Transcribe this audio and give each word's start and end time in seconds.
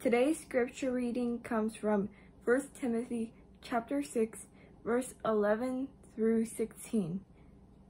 Today's 0.00 0.38
scripture 0.38 0.92
reading 0.92 1.40
comes 1.40 1.74
from 1.74 2.08
1 2.44 2.68
Timothy 2.80 3.32
chapter 3.60 4.00
6 4.00 4.46
verse 4.84 5.14
11 5.24 5.88
through 6.14 6.46
16. 6.46 7.20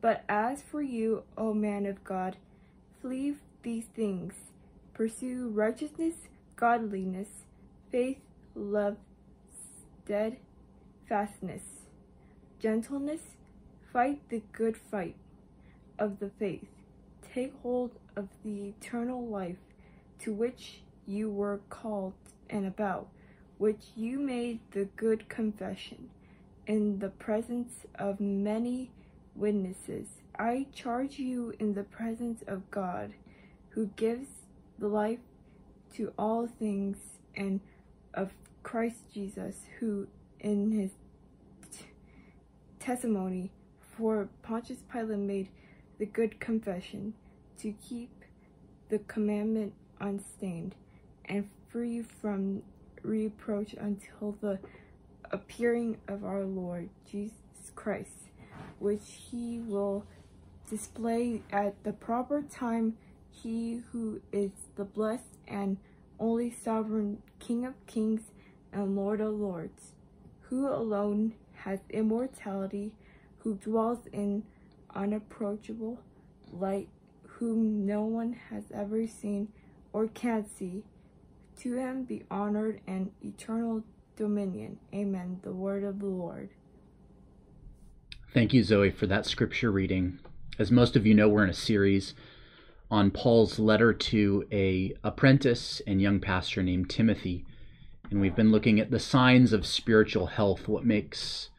But 0.00 0.24
as 0.26 0.62
for 0.62 0.80
you, 0.80 1.24
O 1.36 1.52
man 1.52 1.84
of 1.84 2.02
God, 2.04 2.38
flee 3.02 3.34
these 3.62 3.84
things. 3.94 4.32
Pursue 4.94 5.50
righteousness, 5.50 6.14
godliness, 6.56 7.28
faith, 7.92 8.22
love, 8.54 8.96
steadfastness, 10.06 11.62
gentleness. 12.58 13.20
Fight 13.92 14.26
the 14.30 14.42
good 14.54 14.78
fight 14.78 15.16
of 15.98 16.20
the 16.20 16.30
faith. 16.38 16.70
Take 17.34 17.52
hold 17.60 17.90
of 18.16 18.28
the 18.42 18.68
eternal 18.68 19.26
life 19.26 19.58
to 20.20 20.32
which 20.32 20.80
you 21.08 21.30
were 21.30 21.60
called 21.70 22.12
and 22.50 22.66
about 22.66 23.08
which 23.56 23.86
you 23.96 24.18
made 24.20 24.60
the 24.70 24.84
good 24.96 25.28
confession 25.28 26.10
in 26.66 26.98
the 26.98 27.08
presence 27.08 27.86
of 27.98 28.20
many 28.20 28.90
witnesses. 29.34 30.06
I 30.38 30.66
charge 30.72 31.18
you 31.18 31.54
in 31.58 31.74
the 31.74 31.82
presence 31.82 32.44
of 32.46 32.70
God, 32.70 33.14
who 33.70 33.86
gives 33.96 34.28
the 34.78 34.86
life 34.86 35.18
to 35.94 36.12
all 36.18 36.46
things, 36.46 36.98
and 37.34 37.60
of 38.14 38.32
Christ 38.62 39.12
Jesus, 39.12 39.62
who 39.80 40.06
in 40.38 40.70
his 40.70 40.90
testimony 42.78 43.50
for 43.96 44.28
Pontius 44.42 44.82
Pilate 44.92 45.18
made 45.18 45.48
the 45.98 46.06
good 46.06 46.38
confession 46.38 47.14
to 47.58 47.72
keep 47.72 48.10
the 48.88 48.98
commandment 49.00 49.72
unstained 50.00 50.74
and 51.28 51.48
free 51.68 52.02
from 52.02 52.62
reproach 53.02 53.74
until 53.74 54.36
the 54.40 54.58
appearing 55.30 55.98
of 56.08 56.24
our 56.24 56.44
Lord 56.44 56.88
Jesus 57.10 57.36
Christ, 57.74 58.30
which 58.78 59.02
he 59.30 59.60
will 59.60 60.06
display 60.68 61.42
at 61.52 61.82
the 61.84 61.92
proper 61.92 62.42
time. 62.42 62.96
He 63.30 63.82
who 63.92 64.20
is 64.32 64.50
the 64.74 64.84
blessed 64.84 65.36
and 65.46 65.76
only 66.18 66.50
sovereign 66.50 67.22
King 67.38 67.64
of 67.64 67.74
kings 67.86 68.22
and 68.72 68.96
Lord 68.96 69.20
of 69.20 69.34
lords, 69.34 69.92
who 70.42 70.68
alone 70.68 71.34
has 71.54 71.80
immortality, 71.90 72.92
who 73.38 73.54
dwells 73.54 74.06
in 74.12 74.42
unapproachable 74.94 76.00
light, 76.52 76.88
whom 77.22 77.86
no 77.86 78.02
one 78.02 78.32
has 78.50 78.64
ever 78.74 79.06
seen 79.06 79.48
or 79.92 80.08
can 80.08 80.46
see. 80.48 80.82
To 81.58 81.74
him 81.74 82.04
be 82.04 82.22
honored 82.30 82.80
and 82.86 83.10
eternal 83.22 83.82
dominion. 84.16 84.78
Amen. 84.94 85.40
The 85.42 85.52
word 85.52 85.82
of 85.82 85.98
the 85.98 86.06
Lord. 86.06 86.50
Thank 88.32 88.52
you, 88.52 88.62
Zoe, 88.62 88.90
for 88.90 89.06
that 89.08 89.26
scripture 89.26 89.72
reading. 89.72 90.20
As 90.58 90.70
most 90.70 90.94
of 90.94 91.04
you 91.04 91.14
know, 91.14 91.28
we're 91.28 91.42
in 91.42 91.50
a 91.50 91.54
series 91.54 92.14
on 92.90 93.10
Paul's 93.10 93.58
letter 93.58 93.92
to 93.92 94.46
a 94.52 94.94
apprentice 95.02 95.82
and 95.86 96.00
young 96.00 96.20
pastor 96.20 96.62
named 96.62 96.90
Timothy, 96.90 97.44
and 98.10 98.20
we've 98.20 98.36
been 98.36 98.52
looking 98.52 98.78
at 98.78 98.90
the 98.90 99.00
signs 99.00 99.52
of 99.52 99.66
spiritual 99.66 100.26
health, 100.26 100.68
what 100.68 100.84
makes 100.84 101.50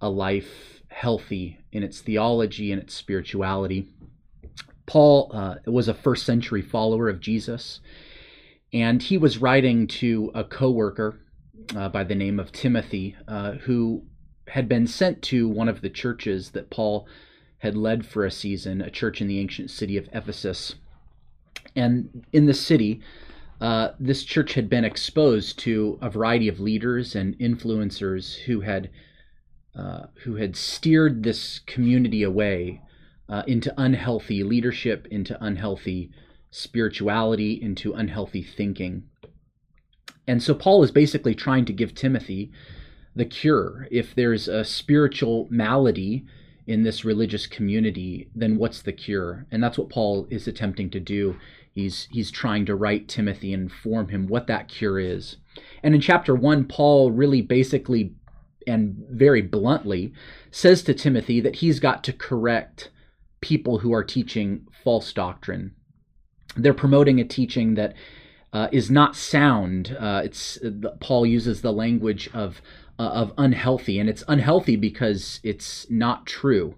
a 0.00 0.10
life 0.10 0.82
healthy 0.88 1.58
in 1.72 1.82
its 1.82 2.00
theology 2.00 2.72
and 2.72 2.82
its 2.82 2.94
spirituality. 2.94 3.88
Paul 4.86 5.30
uh, 5.34 5.56
was 5.66 5.88
a 5.88 5.94
first 5.94 6.24
century 6.24 6.62
follower 6.62 7.08
of 7.08 7.20
Jesus, 7.20 7.80
and 8.72 9.02
he 9.02 9.16
was 9.16 9.38
writing 9.38 9.86
to 9.86 10.30
a 10.34 10.44
coworker 10.44 11.20
uh, 11.76 11.88
by 11.88 12.04
the 12.04 12.14
name 12.14 12.38
of 12.38 12.52
Timothy, 12.52 13.16
uh, 13.26 13.52
who 13.52 14.04
had 14.48 14.68
been 14.68 14.86
sent 14.86 15.22
to 15.22 15.48
one 15.48 15.68
of 15.68 15.80
the 15.80 15.90
churches 15.90 16.50
that 16.50 16.70
Paul 16.70 17.06
had 17.58 17.76
led 17.76 18.06
for 18.06 18.24
a 18.24 18.30
season, 18.30 18.80
a 18.80 18.90
church 18.90 19.20
in 19.20 19.28
the 19.28 19.38
ancient 19.38 19.70
city 19.70 19.96
of 19.96 20.08
Ephesus. 20.12 20.76
And 21.74 22.24
in 22.32 22.46
the 22.46 22.54
city, 22.54 23.00
uh, 23.60 23.90
this 23.98 24.24
church 24.24 24.54
had 24.54 24.70
been 24.70 24.84
exposed 24.84 25.58
to 25.60 25.98
a 26.00 26.08
variety 26.08 26.48
of 26.48 26.60
leaders 26.60 27.14
and 27.14 27.38
influencers 27.38 28.36
who 28.36 28.60
had 28.60 28.90
uh, 29.74 30.06
who 30.24 30.34
had 30.34 30.56
steered 30.56 31.22
this 31.22 31.60
community 31.60 32.24
away 32.24 32.80
uh, 33.28 33.42
into 33.46 33.72
unhealthy 33.76 34.42
leadership, 34.42 35.06
into 35.10 35.36
unhealthy 35.44 36.10
spirituality, 36.50 37.52
into 37.60 37.92
unhealthy 37.92 38.42
thinking. 38.42 39.04
And 40.26 40.42
so 40.42 40.54
Paul 40.54 40.82
is 40.82 40.90
basically 40.90 41.34
trying 41.34 41.64
to 41.66 41.72
give 41.72 41.94
Timothy 41.94 42.52
the 43.16 43.24
cure. 43.24 43.88
If 43.90 44.14
there's 44.14 44.48
a 44.48 44.64
spiritual 44.64 45.48
malady 45.50 46.24
in 46.66 46.82
this 46.82 47.04
religious 47.04 47.46
community, 47.46 48.28
then 48.34 48.58
what's 48.58 48.82
the 48.82 48.92
cure? 48.92 49.46
And 49.50 49.62
that's 49.62 49.78
what 49.78 49.88
Paul 49.88 50.26
is 50.30 50.46
attempting 50.46 50.90
to 50.90 51.00
do. 51.00 51.36
He's 51.72 52.08
he's 52.10 52.30
trying 52.30 52.66
to 52.66 52.74
write 52.76 53.08
Timothy 53.08 53.52
and 53.52 53.64
inform 53.64 54.08
him 54.08 54.26
what 54.26 54.46
that 54.48 54.68
cure 54.68 54.98
is. 54.98 55.36
And 55.82 55.94
in 55.94 56.00
chapter 56.00 56.34
1, 56.34 56.66
Paul 56.66 57.10
really 57.10 57.40
basically 57.40 58.14
and 58.66 58.96
very 59.08 59.40
bluntly 59.40 60.12
says 60.50 60.82
to 60.82 60.94
Timothy 60.94 61.40
that 61.40 61.56
he's 61.56 61.80
got 61.80 62.04
to 62.04 62.12
correct 62.12 62.90
people 63.40 63.78
who 63.78 63.92
are 63.92 64.04
teaching 64.04 64.66
false 64.84 65.12
doctrine. 65.12 65.74
They're 66.56 66.74
promoting 66.74 67.20
a 67.20 67.24
teaching 67.24 67.74
that 67.74 67.94
uh, 68.52 68.68
is 68.72 68.90
not 68.90 69.14
sound. 69.14 69.96
Uh, 69.98 70.22
it's 70.24 70.58
Paul 71.00 71.26
uses 71.26 71.60
the 71.60 71.72
language 71.72 72.30
of 72.32 72.62
uh, 72.98 73.02
of 73.02 73.32
unhealthy, 73.36 73.98
and 73.98 74.08
it's 74.08 74.24
unhealthy 74.26 74.76
because 74.76 75.40
it's 75.42 75.88
not 75.90 76.26
true. 76.26 76.74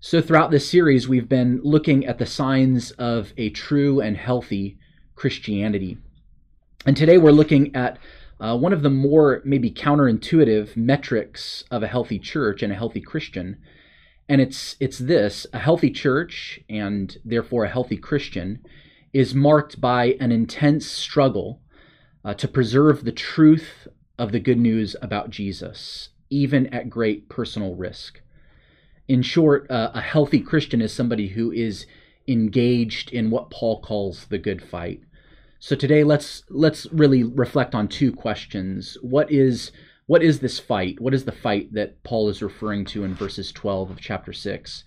So 0.00 0.20
throughout 0.20 0.50
this 0.50 0.68
series, 0.68 1.08
we've 1.08 1.28
been 1.28 1.60
looking 1.62 2.06
at 2.06 2.18
the 2.18 2.26
signs 2.26 2.90
of 2.92 3.32
a 3.36 3.50
true 3.50 4.00
and 4.00 4.16
healthy 4.16 4.78
Christianity, 5.14 5.98
and 6.84 6.96
today 6.96 7.18
we're 7.18 7.32
looking 7.32 7.74
at 7.74 7.98
uh, 8.38 8.56
one 8.56 8.72
of 8.72 8.82
the 8.82 8.90
more 8.90 9.42
maybe 9.44 9.70
counterintuitive 9.70 10.76
metrics 10.76 11.64
of 11.70 11.82
a 11.82 11.88
healthy 11.88 12.18
church 12.18 12.62
and 12.62 12.72
a 12.72 12.76
healthy 12.76 13.00
Christian, 13.00 13.56
and 14.28 14.40
it's 14.40 14.76
it's 14.80 14.98
this: 14.98 15.46
a 15.54 15.58
healthy 15.58 15.90
church 15.90 16.60
and 16.68 17.16
therefore 17.24 17.64
a 17.64 17.70
healthy 17.70 17.96
Christian 17.96 18.60
is 19.12 19.34
marked 19.34 19.80
by 19.80 20.16
an 20.20 20.32
intense 20.32 20.86
struggle 20.86 21.60
uh, 22.24 22.34
to 22.34 22.48
preserve 22.48 23.04
the 23.04 23.12
truth 23.12 23.88
of 24.18 24.32
the 24.32 24.40
good 24.40 24.58
news 24.58 24.94
about 25.02 25.30
Jesus, 25.30 26.10
even 26.28 26.66
at 26.68 26.90
great 26.90 27.28
personal 27.28 27.74
risk. 27.74 28.20
In 29.08 29.22
short, 29.22 29.68
uh, 29.70 29.90
a 29.94 30.00
healthy 30.00 30.40
Christian 30.40 30.80
is 30.80 30.92
somebody 30.92 31.28
who 31.28 31.50
is 31.50 31.86
engaged 32.28 33.10
in 33.10 33.30
what 33.30 33.50
Paul 33.50 33.80
calls 33.80 34.26
the 34.26 34.38
good 34.38 34.62
fight. 34.62 35.00
So 35.58 35.74
today 35.74 36.04
let's 36.04 36.44
let's 36.48 36.86
really 36.92 37.22
reflect 37.22 37.74
on 37.74 37.88
two 37.88 38.12
questions. 38.12 38.96
What 39.02 39.30
is 39.30 39.72
what 40.06 40.22
is 40.22 40.40
this 40.40 40.58
fight? 40.58 41.00
What 41.00 41.14
is 41.14 41.24
the 41.24 41.32
fight 41.32 41.72
that 41.74 42.02
Paul 42.02 42.28
is 42.28 42.42
referring 42.42 42.84
to 42.86 43.04
in 43.04 43.14
verses 43.14 43.52
12 43.52 43.90
of 43.90 44.00
chapter 44.00 44.32
6? 44.32 44.84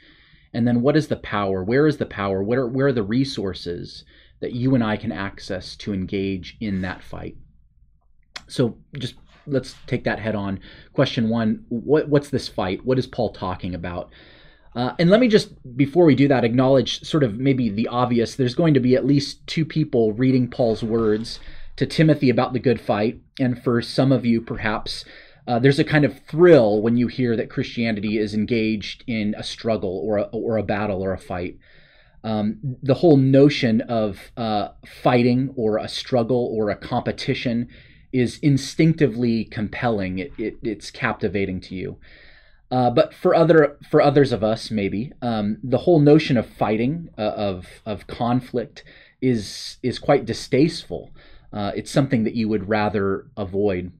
And 0.53 0.67
then 0.67 0.81
what 0.81 0.95
is 0.95 1.07
the 1.07 1.15
power? 1.15 1.63
Where 1.63 1.87
is 1.87 1.97
the 1.97 2.05
power? 2.05 2.43
Where 2.43 2.61
are, 2.61 2.69
where 2.69 2.87
are 2.87 2.93
the 2.93 3.03
resources 3.03 4.03
that 4.39 4.53
you 4.53 4.75
and 4.75 4.83
I 4.83 4.97
can 4.97 5.11
access 5.11 5.75
to 5.77 5.93
engage 5.93 6.57
in 6.59 6.81
that 6.81 7.03
fight? 7.03 7.35
So 8.47 8.77
just 8.97 9.15
let's 9.47 9.75
take 9.87 10.03
that 10.03 10.19
head 10.19 10.35
on. 10.35 10.59
Question 10.93 11.29
one: 11.29 11.65
what, 11.69 12.07
What's 12.07 12.29
this 12.29 12.47
fight? 12.47 12.85
What 12.85 12.99
is 12.99 13.07
Paul 13.07 13.33
talking 13.33 13.73
about? 13.73 14.11
Uh, 14.75 14.93
and 14.97 15.09
let 15.09 15.19
me 15.19 15.27
just, 15.27 15.51
before 15.77 16.05
we 16.05 16.15
do 16.15 16.27
that, 16.27 16.43
acknowledge 16.43 17.03
sort 17.03 17.23
of 17.23 17.37
maybe 17.37 17.69
the 17.69 17.87
obvious. 17.87 18.35
There's 18.35 18.55
going 18.55 18.73
to 18.73 18.79
be 18.79 18.95
at 18.95 19.05
least 19.05 19.45
two 19.45 19.65
people 19.65 20.13
reading 20.13 20.49
Paul's 20.49 20.83
words 20.83 21.39
to 21.75 21.85
Timothy 21.85 22.29
about 22.29 22.53
the 22.53 22.59
good 22.59 22.81
fight. 22.81 23.19
And 23.39 23.61
for 23.61 23.81
some 23.81 24.11
of 24.11 24.25
you, 24.25 24.41
perhaps, 24.41 25.05
uh, 25.47 25.59
there's 25.59 25.79
a 25.79 25.83
kind 25.83 26.05
of 26.05 26.19
thrill 26.27 26.81
when 26.81 26.97
you 26.97 27.07
hear 27.07 27.35
that 27.35 27.49
Christianity 27.49 28.17
is 28.17 28.33
engaged 28.33 29.03
in 29.07 29.35
a 29.37 29.43
struggle 29.43 30.01
or 30.03 30.17
a, 30.17 30.23
or 30.31 30.57
a 30.57 30.63
battle 30.63 31.03
or 31.03 31.13
a 31.13 31.17
fight. 31.17 31.57
Um, 32.23 32.77
the 32.81 32.93
whole 32.93 33.17
notion 33.17 33.81
of 33.81 34.31
uh, 34.37 34.69
fighting 34.85 35.53
or 35.57 35.77
a 35.77 35.89
struggle 35.89 36.49
or 36.55 36.69
a 36.69 36.75
competition 36.75 37.67
is 38.13 38.39
instinctively 38.39 39.43
compelling. 39.45 40.19
It, 40.19 40.31
it, 40.37 40.57
it's 40.63 40.89
captivating 40.91 41.59
to 41.61 41.75
you. 41.75 41.97
Uh, 42.71 42.89
but 42.89 43.13
for 43.13 43.35
other 43.35 43.77
for 43.89 44.01
others 44.01 44.31
of 44.31 44.43
us, 44.43 44.71
maybe 44.71 45.11
um, 45.21 45.57
the 45.63 45.79
whole 45.79 45.99
notion 45.99 46.37
of 46.37 46.47
fighting, 46.47 47.09
uh, 47.17 47.21
of 47.21 47.67
of 47.85 48.07
conflict, 48.07 48.83
is 49.21 49.77
is 49.83 49.99
quite 49.99 50.25
distasteful. 50.25 51.11
Uh, 51.51 51.71
it's 51.75 51.91
something 51.91 52.23
that 52.23 52.33
you 52.33 52.49
would 52.49 52.67
rather 52.67 53.27
avoid. 53.37 53.91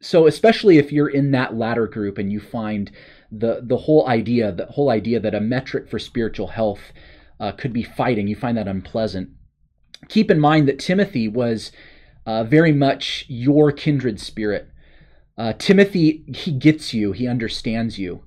So 0.00 0.26
especially 0.26 0.78
if 0.78 0.92
you're 0.92 1.08
in 1.08 1.32
that 1.32 1.56
latter 1.56 1.86
group 1.86 2.18
and 2.18 2.30
you 2.30 2.40
find 2.40 2.90
the 3.30 3.60
the 3.62 3.76
whole 3.76 4.08
idea, 4.08 4.52
the 4.52 4.66
whole 4.66 4.90
idea 4.90 5.20
that 5.20 5.34
a 5.34 5.40
metric 5.40 5.88
for 5.88 5.98
spiritual 5.98 6.48
health 6.48 6.92
uh, 7.40 7.52
could 7.52 7.72
be 7.72 7.82
fighting, 7.82 8.28
you 8.28 8.36
find 8.36 8.56
that 8.56 8.68
unpleasant. 8.68 9.30
Keep 10.08 10.30
in 10.30 10.38
mind 10.38 10.68
that 10.68 10.78
Timothy 10.78 11.28
was 11.28 11.72
uh, 12.26 12.44
very 12.44 12.72
much 12.72 13.24
your 13.28 13.72
kindred 13.72 14.20
spirit. 14.20 14.68
Uh, 15.36 15.52
Timothy, 15.58 16.24
he 16.34 16.52
gets 16.52 16.92
you, 16.92 17.12
he 17.12 17.26
understands 17.26 17.98
you. 17.98 18.22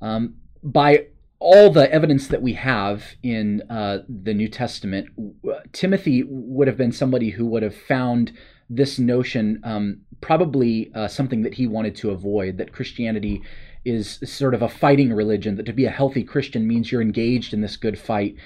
Um, 0.00 0.36
by 0.62 1.06
all 1.40 1.70
the 1.70 1.92
evidence 1.92 2.28
that 2.28 2.42
we 2.42 2.54
have 2.54 3.04
in 3.22 3.62
uh, 3.68 3.98
the 4.08 4.32
New 4.32 4.48
Testament, 4.48 5.08
Timothy 5.72 6.22
would 6.26 6.68
have 6.68 6.76
been 6.76 6.92
somebody 6.92 7.30
who 7.30 7.44
would 7.46 7.62
have 7.62 7.76
found 7.76 8.32
this 8.70 8.98
notion 8.98 9.60
um, 9.64 10.00
probably 10.20 10.90
uh, 10.94 11.08
something 11.08 11.42
that 11.42 11.54
he 11.54 11.66
wanted 11.66 11.94
to 11.96 12.10
avoid 12.10 12.58
that 12.58 12.72
Christianity 12.72 13.42
is 13.84 14.18
sort 14.24 14.54
of 14.54 14.62
a 14.62 14.68
fighting 14.68 15.12
religion, 15.12 15.56
that 15.56 15.66
to 15.66 15.72
be 15.72 15.84
a 15.84 15.90
healthy 15.90 16.24
Christian 16.24 16.66
means 16.66 16.90
you're 16.90 17.02
engaged 17.02 17.52
in 17.52 17.60
this 17.60 17.76
good 17.76 17.98
fight. 17.98 18.36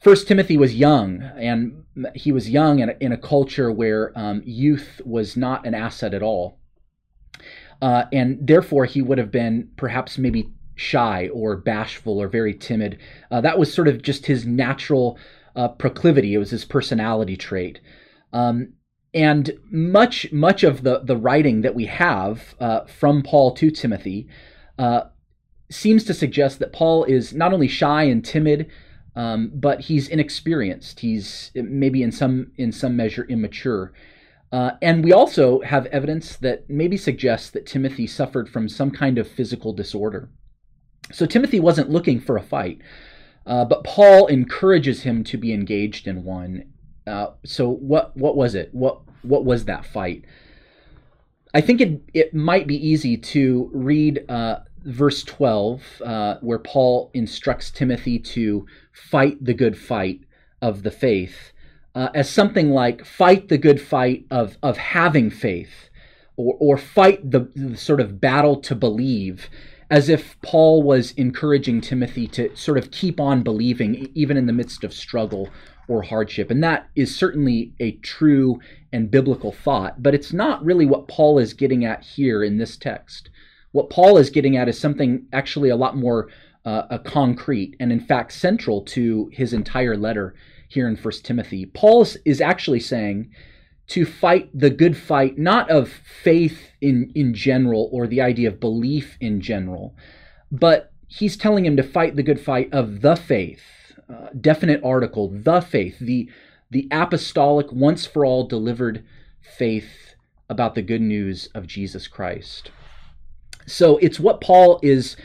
First 0.00 0.28
Timothy 0.28 0.56
was 0.56 0.76
young, 0.76 1.22
and 1.36 1.84
he 2.14 2.30
was 2.30 2.48
young 2.48 2.78
in 2.78 2.90
a, 2.90 2.96
in 3.00 3.12
a 3.12 3.18
culture 3.18 3.72
where 3.72 4.12
um, 4.16 4.42
youth 4.44 5.00
was 5.04 5.36
not 5.36 5.66
an 5.66 5.74
asset 5.74 6.14
at 6.14 6.22
all. 6.22 6.60
Uh, 7.82 8.04
and 8.12 8.38
therefore, 8.40 8.84
he 8.84 9.02
would 9.02 9.18
have 9.18 9.32
been 9.32 9.68
perhaps 9.76 10.18
maybe 10.18 10.52
shy 10.76 11.28
or 11.32 11.56
bashful 11.56 12.20
or 12.22 12.28
very 12.28 12.54
timid. 12.54 12.98
Uh, 13.30 13.40
that 13.40 13.58
was 13.58 13.72
sort 13.72 13.88
of 13.88 14.02
just 14.02 14.26
his 14.26 14.46
natural 14.46 15.18
uh, 15.56 15.68
proclivity. 15.68 16.34
It 16.34 16.38
was 16.38 16.50
his 16.50 16.64
personality 16.64 17.36
trait. 17.36 17.80
Um, 18.32 18.74
and 19.14 19.58
much 19.70 20.30
much 20.32 20.62
of 20.62 20.82
the 20.82 21.00
the 21.00 21.16
writing 21.16 21.62
that 21.62 21.74
we 21.74 21.86
have 21.86 22.54
uh, 22.60 22.84
from 22.86 23.22
Paul 23.22 23.52
to 23.54 23.70
Timothy 23.70 24.28
uh, 24.78 25.02
seems 25.70 26.04
to 26.04 26.14
suggest 26.14 26.58
that 26.58 26.72
Paul 26.72 27.04
is 27.04 27.34
not 27.34 27.52
only 27.52 27.68
shy 27.68 28.04
and 28.04 28.24
timid, 28.24 28.70
um, 29.16 29.50
but 29.54 29.82
he's 29.82 30.08
inexperienced. 30.08 31.00
He's 31.00 31.50
maybe 31.54 32.02
in 32.02 32.12
some 32.12 32.52
in 32.56 32.72
some 32.72 32.96
measure 32.96 33.24
immature. 33.24 33.92
Uh, 34.50 34.72
and 34.80 35.04
we 35.04 35.12
also 35.12 35.60
have 35.60 35.84
evidence 35.86 36.36
that 36.36 36.68
maybe 36.70 36.96
suggests 36.96 37.50
that 37.50 37.66
Timothy 37.66 38.06
suffered 38.06 38.48
from 38.48 38.68
some 38.68 38.90
kind 38.90 39.18
of 39.18 39.28
physical 39.28 39.74
disorder. 39.74 40.30
So 41.12 41.26
Timothy 41.26 41.60
wasn't 41.60 41.90
looking 41.90 42.18
for 42.18 42.36
a 42.38 42.42
fight, 42.42 42.80
uh, 43.44 43.66
but 43.66 43.84
Paul 43.84 44.26
encourages 44.26 45.02
him 45.02 45.22
to 45.24 45.36
be 45.36 45.52
engaged 45.52 46.06
in 46.06 46.24
one. 46.24 46.72
Uh, 47.08 47.32
so 47.44 47.68
what 47.68 48.16
what 48.16 48.36
was 48.36 48.54
it? 48.54 48.68
What 48.72 49.00
what 49.22 49.44
was 49.44 49.64
that 49.64 49.86
fight? 49.86 50.24
I 51.54 51.60
think 51.60 51.80
it 51.80 52.02
it 52.12 52.34
might 52.34 52.66
be 52.66 52.76
easy 52.76 53.16
to 53.16 53.70
read 53.72 54.24
uh, 54.28 54.60
verse 54.84 55.22
twelve, 55.24 55.82
uh, 56.04 56.36
where 56.40 56.58
Paul 56.58 57.10
instructs 57.14 57.70
Timothy 57.70 58.18
to 58.18 58.66
fight 58.92 59.42
the 59.42 59.54
good 59.54 59.76
fight 59.76 60.20
of 60.60 60.82
the 60.82 60.90
faith, 60.90 61.52
uh, 61.94 62.10
as 62.14 62.28
something 62.28 62.70
like 62.70 63.04
fight 63.04 63.48
the 63.48 63.58
good 63.58 63.80
fight 63.80 64.26
of 64.30 64.58
of 64.62 64.76
having 64.76 65.30
faith, 65.30 65.88
or 66.36 66.56
or 66.60 66.76
fight 66.76 67.30
the, 67.30 67.50
the 67.56 67.76
sort 67.76 68.00
of 68.00 68.20
battle 68.20 68.56
to 68.60 68.74
believe 68.74 69.48
as 69.90 70.10
if 70.10 70.38
Paul 70.42 70.82
was 70.82 71.12
encouraging 71.12 71.80
Timothy 71.80 72.26
to 72.28 72.54
sort 72.54 72.76
of 72.76 72.90
keep 72.90 73.18
on 73.18 73.42
believing, 73.42 74.10
even 74.14 74.36
in 74.36 74.44
the 74.44 74.52
midst 74.52 74.84
of 74.84 74.92
struggle 74.92 75.48
or 75.88 76.02
hardship. 76.02 76.50
And 76.50 76.62
that 76.62 76.88
is 76.94 77.14
certainly 77.14 77.72
a 77.80 77.92
true 77.92 78.60
and 78.92 79.10
biblical 79.10 79.52
thought, 79.52 80.02
but 80.02 80.14
it's 80.14 80.32
not 80.32 80.64
really 80.64 80.86
what 80.86 81.08
Paul 81.08 81.38
is 81.38 81.54
getting 81.54 81.84
at 81.84 82.04
here 82.04 82.44
in 82.44 82.58
this 82.58 82.76
text. 82.76 83.30
What 83.72 83.90
Paul 83.90 84.18
is 84.18 84.30
getting 84.30 84.56
at 84.56 84.68
is 84.68 84.78
something 84.78 85.26
actually 85.32 85.70
a 85.70 85.76
lot 85.76 85.96
more 85.96 86.28
uh, 86.64 86.98
concrete 86.98 87.76
and, 87.80 87.90
in 87.90 88.00
fact, 88.00 88.32
central 88.32 88.82
to 88.82 89.30
his 89.32 89.52
entire 89.52 89.96
letter 89.96 90.34
here 90.68 90.86
in 90.86 90.96
First 90.96 91.24
Timothy. 91.24 91.66
Paul 91.66 92.06
is 92.24 92.40
actually 92.40 92.80
saying 92.80 93.30
to 93.88 94.04
fight 94.04 94.50
the 94.52 94.68
good 94.68 94.96
fight, 94.96 95.38
not 95.38 95.70
of 95.70 95.90
faith 95.90 96.72
in, 96.80 97.10
in 97.14 97.32
general 97.32 97.88
or 97.90 98.06
the 98.06 98.20
idea 98.20 98.48
of 98.48 98.60
belief 98.60 99.16
in 99.20 99.40
general, 99.40 99.94
but 100.52 100.92
he's 101.06 101.38
telling 101.38 101.64
him 101.64 101.76
to 101.76 101.82
fight 101.82 102.16
the 102.16 102.22
good 102.22 102.40
fight 102.40 102.68
of 102.72 103.00
the 103.00 103.16
faith. 103.16 103.62
Uh, 104.08 104.28
definite 104.40 104.82
article, 104.82 105.28
the 105.28 105.60
faith, 105.60 105.98
the, 105.98 106.30
the 106.70 106.88
apostolic, 106.90 107.70
once 107.70 108.06
for 108.06 108.24
all 108.24 108.46
delivered 108.46 109.04
faith 109.40 110.14
about 110.48 110.74
the 110.74 110.82
good 110.82 111.02
news 111.02 111.48
of 111.54 111.66
Jesus 111.66 112.08
Christ. 112.08 112.70
So 113.66 113.98
it's 113.98 114.18
what 114.18 114.40
Paul 114.40 114.80
is 114.82 115.16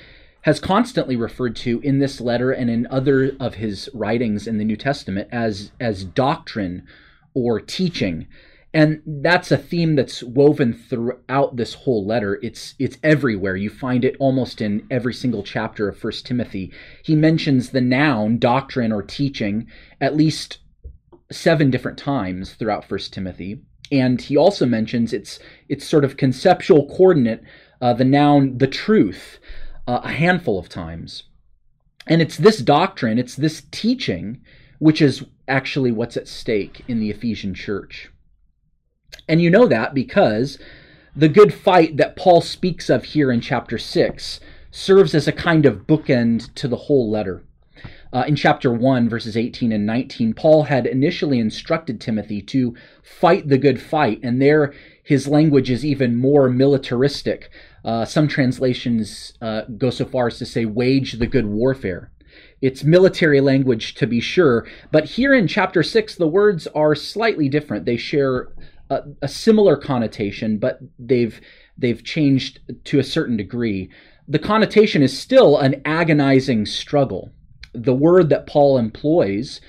has 0.42 0.60
constantly 0.60 1.16
referred 1.16 1.56
to 1.56 1.80
in 1.80 2.00
this 2.00 2.20
letter 2.20 2.52
and 2.52 2.70
in 2.70 2.86
other 2.88 3.32
of 3.40 3.56
his 3.56 3.90
writings 3.94 4.46
in 4.46 4.58
the 4.58 4.66
New 4.66 4.76
Testament 4.76 5.30
as 5.32 5.72
as 5.80 6.04
doctrine 6.04 6.86
or 7.34 7.62
teaching 7.62 8.28
and 8.74 9.04
that's 9.06 9.52
a 9.52 9.58
theme 9.58 9.96
that's 9.96 10.24
woven 10.24 10.74
throughout 10.74 11.58
this 11.58 11.76
whole 11.76 12.06
letter. 12.08 12.40
It's 12.42 12.74
it's 12.80 12.98
everywhere. 13.04 13.56
You 13.56 13.70
find 13.70 14.04
it 14.04 14.16
almost 14.20 14.62
in 14.62 14.88
every 14.90 15.14
single 15.14 15.44
chapter 15.44 15.88
of 15.88 15.98
first 15.98 16.26
timothy. 16.26 16.72
He 17.04 17.16
mentions 17.16 17.70
the 17.70 17.82
noun 17.82 18.40
doctrine 18.40 18.92
or 18.92 19.04
teaching 19.04 19.68
at 20.02 20.18
least 20.18 20.58
seven 21.32 21.70
different 21.70 22.00
times 22.00 22.54
throughout 22.54 22.86
first 22.86 23.14
timothy. 23.14 23.62
And 23.92 24.20
he 24.20 24.36
also 24.36 24.66
mentions 24.66 25.14
its 25.14 25.38
its 25.70 25.86
sort 25.86 26.04
of 26.04 26.18
conceptual 26.18 26.88
coordinate 26.88 27.44
uh, 27.80 27.94
the 27.94 28.06
noun 28.06 28.58
the 28.58 28.68
truth 28.68 29.40
uh, 29.88 30.00
a 30.04 30.12
handful 30.12 30.58
of 30.58 30.68
times. 30.68 31.26
And 32.08 32.24
it's 32.24 32.38
this 32.38 32.58
doctrine 32.58 33.20
it's 33.20 33.36
this 33.36 33.62
teaching 33.70 34.42
which 34.80 35.00
is 35.00 35.24
actually 35.48 35.92
what's 35.92 36.18
at 36.18 36.28
stake 36.28 36.84
in 36.88 37.00
the 37.00 37.10
ephesian 37.10 37.54
church 37.54 38.10
and 39.28 39.42
you 39.42 39.50
know 39.50 39.68
that 39.68 39.94
because 39.94 40.58
the 41.16 41.30
good 41.30 41.54
fight 41.54 41.98
that 41.98 42.16
Paul 42.16 42.42
speaks 42.42 42.90
of 42.90 43.04
here 43.04 43.32
in 43.32 43.40
chapter 43.40 43.78
6 43.78 44.40
serves 44.72 45.14
as 45.14 45.28
a 45.28 45.32
kind 45.32 45.66
of 45.66 45.86
bookend 45.86 46.54
to 46.56 46.68
the 46.68 46.76
whole 46.76 47.10
letter. 47.10 47.44
Uh, 48.12 48.24
in 48.28 48.36
chapter 48.36 48.72
1, 48.72 49.10
verses 49.10 49.36
18 49.36 49.72
and 49.72 49.86
19, 49.86 50.34
Paul 50.34 50.64
had 50.64 50.86
initially 50.86 51.40
instructed 51.40 52.00
Timothy 52.00 52.42
to 52.44 52.76
fight 53.02 53.48
the 53.48 53.58
good 53.58 53.82
fight, 53.82 54.20
and 54.22 54.42
there 54.42 54.74
his 55.04 55.28
language 55.28 55.70
is 55.70 55.84
even 55.84 56.16
more 56.16 56.48
militaristic. 56.48 57.50
Uh, 57.84 58.06
some 58.06 58.28
translations 58.28 59.34
uh, 59.42 59.64
go 59.78 59.90
so 59.90 60.06
far 60.06 60.28
as 60.28 60.38
to 60.38 60.46
say, 60.46 60.66
wage 60.66 61.14
the 61.14 61.28
good 61.28 61.48
warfare. 61.48 62.12
It's 62.62 62.84
military 62.84 63.42
language 63.42 63.96
to 63.96 64.08
be 64.08 64.20
sure, 64.20 64.66
but 64.92 65.06
here 65.06 65.34
in 65.34 65.48
chapter 65.48 65.84
6, 65.84 66.16
the 66.16 66.28
words 66.28 66.68
are 66.68 66.96
slightly 66.96 67.50
different. 67.50 67.86
They 67.86 67.98
share 67.98 68.50
a, 68.94 69.04
a 69.24 69.28
similar 69.28 69.76
connotation, 69.78 70.58
but 70.58 70.80
they've 71.00 71.40
they've 71.78 72.04
changed 72.04 72.60
to 72.86 73.00
a 73.00 73.04
certain 73.04 73.38
degree. 73.38 73.90
The 74.28 74.40
connotation 74.40 75.02
is 75.02 75.18
still 75.18 75.58
an 75.58 75.82
agonizing 75.86 76.66
struggle. 76.66 77.32
The 77.74 77.94
word 77.94 78.30
that 78.30 78.48
Paul 78.48 78.78
employs 78.78 79.60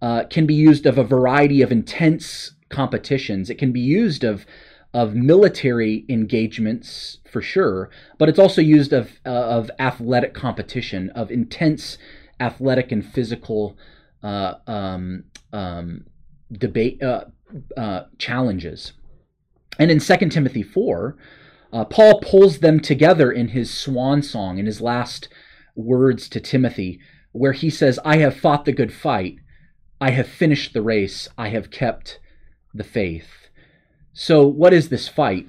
uh, 0.00 0.24
can 0.30 0.46
be 0.46 0.54
used 0.54 0.86
of 0.86 0.98
a 0.98 1.04
variety 1.04 1.62
of 1.62 1.72
intense 1.72 2.52
competitions. 2.68 3.50
It 3.50 3.58
can 3.58 3.72
be 3.72 3.80
used 3.80 4.24
of 4.24 4.46
of 4.94 5.14
military 5.14 6.06
engagements 6.08 7.18
for 7.30 7.42
sure, 7.42 7.90
but 8.16 8.28
it's 8.28 8.38
also 8.38 8.62
used 8.62 8.92
of 8.92 9.20
uh, 9.26 9.30
of 9.30 9.70
athletic 9.78 10.34
competition, 10.34 11.10
of 11.10 11.30
intense 11.30 11.98
athletic 12.40 12.92
and 12.92 13.04
physical 13.04 13.76
uh, 14.22 14.54
um, 14.66 15.24
um, 15.52 16.04
debate 16.52 17.02
uh, 17.02 17.24
uh, 17.76 18.02
challenges. 18.18 18.92
And 19.78 19.90
in 19.90 20.00
2 20.00 20.16
Timothy 20.28 20.62
4, 20.62 21.16
uh, 21.72 21.84
Paul 21.84 22.20
pulls 22.20 22.58
them 22.58 22.80
together 22.80 23.30
in 23.30 23.48
his 23.48 23.72
swan 23.72 24.22
song, 24.22 24.58
in 24.58 24.66
his 24.66 24.80
last 24.80 25.28
words 25.74 26.28
to 26.30 26.40
Timothy, 26.40 27.00
where 27.32 27.52
he 27.52 27.70
says, 27.70 27.98
I 28.04 28.18
have 28.18 28.36
fought 28.36 28.64
the 28.64 28.72
good 28.72 28.92
fight, 28.92 29.36
I 30.00 30.10
have 30.10 30.28
finished 30.28 30.72
the 30.72 30.82
race, 30.82 31.28
I 31.36 31.48
have 31.48 31.70
kept 31.70 32.18
the 32.74 32.84
faith. 32.84 33.48
So, 34.12 34.46
what 34.46 34.72
is 34.72 34.88
this 34.88 35.08
fight? 35.08 35.46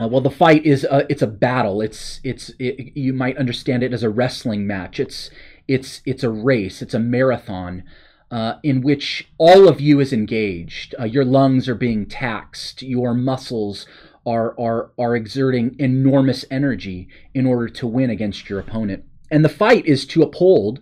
Uh, 0.00 0.08
well, 0.08 0.20
the 0.20 0.30
fight 0.30 0.64
is 0.64 0.84
a, 0.84 1.06
it's 1.10 1.22
a 1.22 1.26
battle. 1.26 1.80
It's 1.80 2.20
it's 2.24 2.50
it, 2.58 2.96
you 2.96 3.12
might 3.12 3.36
understand 3.36 3.82
it 3.82 3.92
as 3.92 4.02
a 4.02 4.10
wrestling 4.10 4.66
match. 4.66 4.98
It's 4.98 5.30
it's 5.68 6.00
it's 6.06 6.22
a 6.22 6.30
race. 6.30 6.82
It's 6.82 6.94
a 6.94 6.98
marathon 6.98 7.84
uh, 8.32 8.54
in 8.62 8.80
which 8.80 9.28
all 9.36 9.68
of 9.68 9.78
you 9.78 10.00
is 10.00 10.12
engaged. 10.12 10.94
Uh, 10.98 11.04
your 11.04 11.24
lungs 11.24 11.68
are 11.68 11.74
being 11.74 12.06
taxed. 12.06 12.82
Your 12.82 13.12
muscles 13.12 13.86
are, 14.24 14.58
are, 14.58 14.90
are 14.98 15.14
exerting 15.14 15.76
enormous 15.78 16.44
energy 16.50 17.08
in 17.34 17.44
order 17.44 17.68
to 17.68 17.86
win 17.86 18.08
against 18.08 18.48
your 18.48 18.58
opponent. 18.58 19.04
And 19.30 19.44
the 19.44 19.50
fight 19.50 19.84
is 19.84 20.06
to 20.06 20.22
uphold 20.22 20.80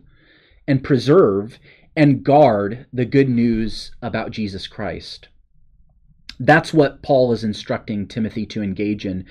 and 0.68 0.84
preserve 0.84 1.58
and 1.96 2.22
guard 2.22 2.86
the 2.92 3.04
good 3.04 3.28
news 3.28 3.90
about 4.00 4.30
Jesus 4.30 4.68
Christ. 4.68 5.28
That's 6.38 6.72
what 6.72 7.02
Paul 7.02 7.32
is 7.32 7.42
instructing 7.42 8.06
Timothy 8.06 8.46
to 8.46 8.62
engage 8.62 9.04
in 9.04 9.26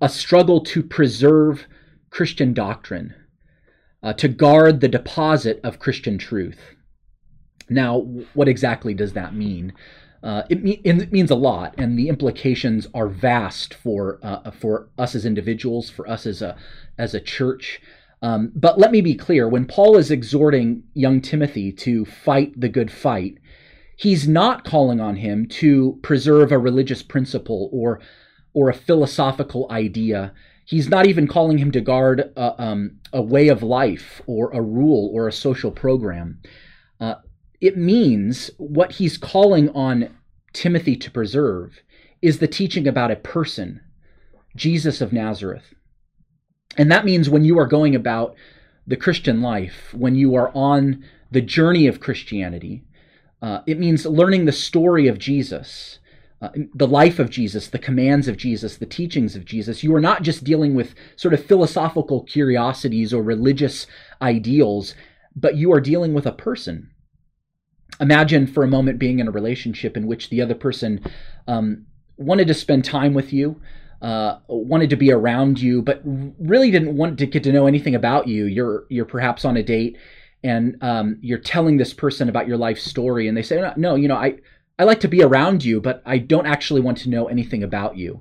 a 0.00 0.08
struggle 0.08 0.60
to 0.60 0.84
preserve 0.84 1.66
Christian 2.10 2.54
doctrine, 2.54 3.14
uh, 4.02 4.12
to 4.12 4.28
guard 4.28 4.80
the 4.80 4.88
deposit 4.88 5.58
of 5.64 5.80
Christian 5.80 6.16
truth. 6.16 6.75
Now, 7.68 8.00
what 8.34 8.48
exactly 8.48 8.94
does 8.94 9.12
that 9.14 9.34
mean? 9.34 9.72
uh, 10.26 10.42
it, 10.48 10.62
me- 10.62 10.80
it, 10.82 11.12
means 11.12 11.30
a 11.30 11.36
lot, 11.36 11.74
and 11.78 11.96
the 11.96 12.08
implications 12.08 12.88
are 12.92 13.08
vast 13.08 13.74
for 13.74 14.18
uh, 14.24 14.50
for 14.50 14.88
us 14.98 15.14
as 15.14 15.24
individuals, 15.24 15.88
for 15.88 16.08
us 16.08 16.26
as 16.26 16.42
a 16.42 16.56
as 16.98 17.14
a 17.14 17.20
church. 17.20 17.80
Um, 18.22 18.50
but 18.54 18.76
let 18.76 18.90
me 18.90 19.00
be 19.00 19.14
clear: 19.14 19.48
when 19.48 19.66
Paul 19.66 19.96
is 19.96 20.10
exhorting 20.10 20.82
young 20.94 21.20
Timothy 21.20 21.70
to 21.72 22.04
fight 22.04 22.60
the 22.60 22.68
good 22.68 22.90
fight, 22.90 23.38
he's 23.96 24.26
not 24.26 24.64
calling 24.64 25.00
on 25.00 25.14
him 25.14 25.46
to 25.46 26.00
preserve 26.02 26.50
a 26.50 26.58
religious 26.58 27.04
principle 27.04 27.70
or 27.72 28.00
or 28.52 28.68
a 28.68 28.74
philosophical 28.74 29.68
idea. 29.70 30.32
He's 30.64 30.88
not 30.88 31.06
even 31.06 31.28
calling 31.28 31.58
him 31.58 31.70
to 31.70 31.80
guard 31.80 32.32
a, 32.36 32.60
um, 32.60 32.98
a 33.12 33.22
way 33.22 33.46
of 33.46 33.62
life 33.62 34.20
or 34.26 34.50
a 34.50 34.60
rule 34.60 35.12
or 35.14 35.28
a 35.28 35.32
social 35.32 35.70
program. 35.70 36.40
Uh, 36.98 37.14
it 37.60 37.76
means 37.76 38.50
what 38.58 38.92
he's 38.92 39.18
calling 39.18 39.70
on 39.70 40.14
Timothy 40.52 40.96
to 40.96 41.10
preserve 41.10 41.82
is 42.22 42.38
the 42.38 42.48
teaching 42.48 42.86
about 42.88 43.10
a 43.10 43.16
person, 43.16 43.80
Jesus 44.54 45.00
of 45.00 45.12
Nazareth. 45.12 45.74
And 46.76 46.90
that 46.90 47.04
means 47.04 47.30
when 47.30 47.44
you 47.44 47.58
are 47.58 47.66
going 47.66 47.94
about 47.94 48.34
the 48.86 48.96
Christian 48.96 49.40
life, 49.40 49.92
when 49.94 50.14
you 50.14 50.34
are 50.34 50.50
on 50.54 51.04
the 51.30 51.40
journey 51.40 51.86
of 51.86 52.00
Christianity, 52.00 52.84
uh, 53.42 53.60
it 53.66 53.78
means 53.78 54.06
learning 54.06 54.44
the 54.44 54.52
story 54.52 55.08
of 55.08 55.18
Jesus, 55.18 55.98
uh, 56.40 56.50
the 56.74 56.86
life 56.86 57.18
of 57.18 57.30
Jesus, 57.30 57.68
the 57.68 57.78
commands 57.78 58.28
of 58.28 58.36
Jesus, 58.36 58.76
the 58.76 58.86
teachings 58.86 59.36
of 59.36 59.44
Jesus. 59.44 59.82
You 59.82 59.94
are 59.94 60.00
not 60.00 60.22
just 60.22 60.44
dealing 60.44 60.74
with 60.74 60.94
sort 61.16 61.34
of 61.34 61.44
philosophical 61.44 62.22
curiosities 62.22 63.12
or 63.12 63.22
religious 63.22 63.86
ideals, 64.20 64.94
but 65.34 65.56
you 65.56 65.72
are 65.72 65.80
dealing 65.80 66.14
with 66.14 66.26
a 66.26 66.32
person. 66.32 66.90
Imagine 68.00 68.46
for 68.46 68.62
a 68.62 68.68
moment 68.68 68.98
being 68.98 69.18
in 69.18 69.28
a 69.28 69.30
relationship 69.30 69.96
in 69.96 70.06
which 70.06 70.28
the 70.28 70.42
other 70.42 70.54
person 70.54 71.04
um, 71.48 71.86
wanted 72.16 72.46
to 72.48 72.54
spend 72.54 72.84
time 72.84 73.14
with 73.14 73.32
you, 73.32 73.60
uh, 74.02 74.38
wanted 74.48 74.90
to 74.90 74.96
be 74.96 75.10
around 75.10 75.60
you, 75.60 75.82
but 75.82 76.00
really 76.04 76.70
didn't 76.70 76.96
want 76.96 77.18
to 77.18 77.26
get 77.26 77.42
to 77.44 77.52
know 77.52 77.66
anything 77.66 77.94
about 77.94 78.28
you. 78.28 78.44
You're 78.44 78.84
you're 78.88 79.06
perhaps 79.06 79.44
on 79.44 79.56
a 79.56 79.62
date 79.62 79.96
and 80.44 80.76
um, 80.82 81.18
you're 81.22 81.38
telling 81.38 81.76
this 81.76 81.92
person 81.92 82.28
about 82.28 82.46
your 82.46 82.56
life 82.56 82.78
story, 82.78 83.26
and 83.26 83.36
they 83.36 83.42
say, 83.42 83.72
"No, 83.76 83.94
you 83.94 84.08
know, 84.08 84.16
I 84.16 84.38
I 84.78 84.84
like 84.84 85.00
to 85.00 85.08
be 85.08 85.22
around 85.22 85.64
you, 85.64 85.80
but 85.80 86.02
I 86.06 86.18
don't 86.18 86.46
actually 86.46 86.80
want 86.80 86.98
to 86.98 87.10
know 87.10 87.26
anything 87.26 87.62
about 87.62 87.96
you." 87.96 88.20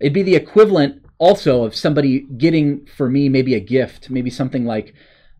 It'd 0.00 0.12
be 0.12 0.22
the 0.22 0.34
equivalent 0.34 1.04
also 1.18 1.64
of 1.64 1.74
somebody 1.74 2.20
getting 2.36 2.86
for 2.86 3.08
me 3.08 3.28
maybe 3.28 3.54
a 3.54 3.60
gift, 3.60 4.10
maybe 4.10 4.28
something 4.28 4.64
like 4.64 4.94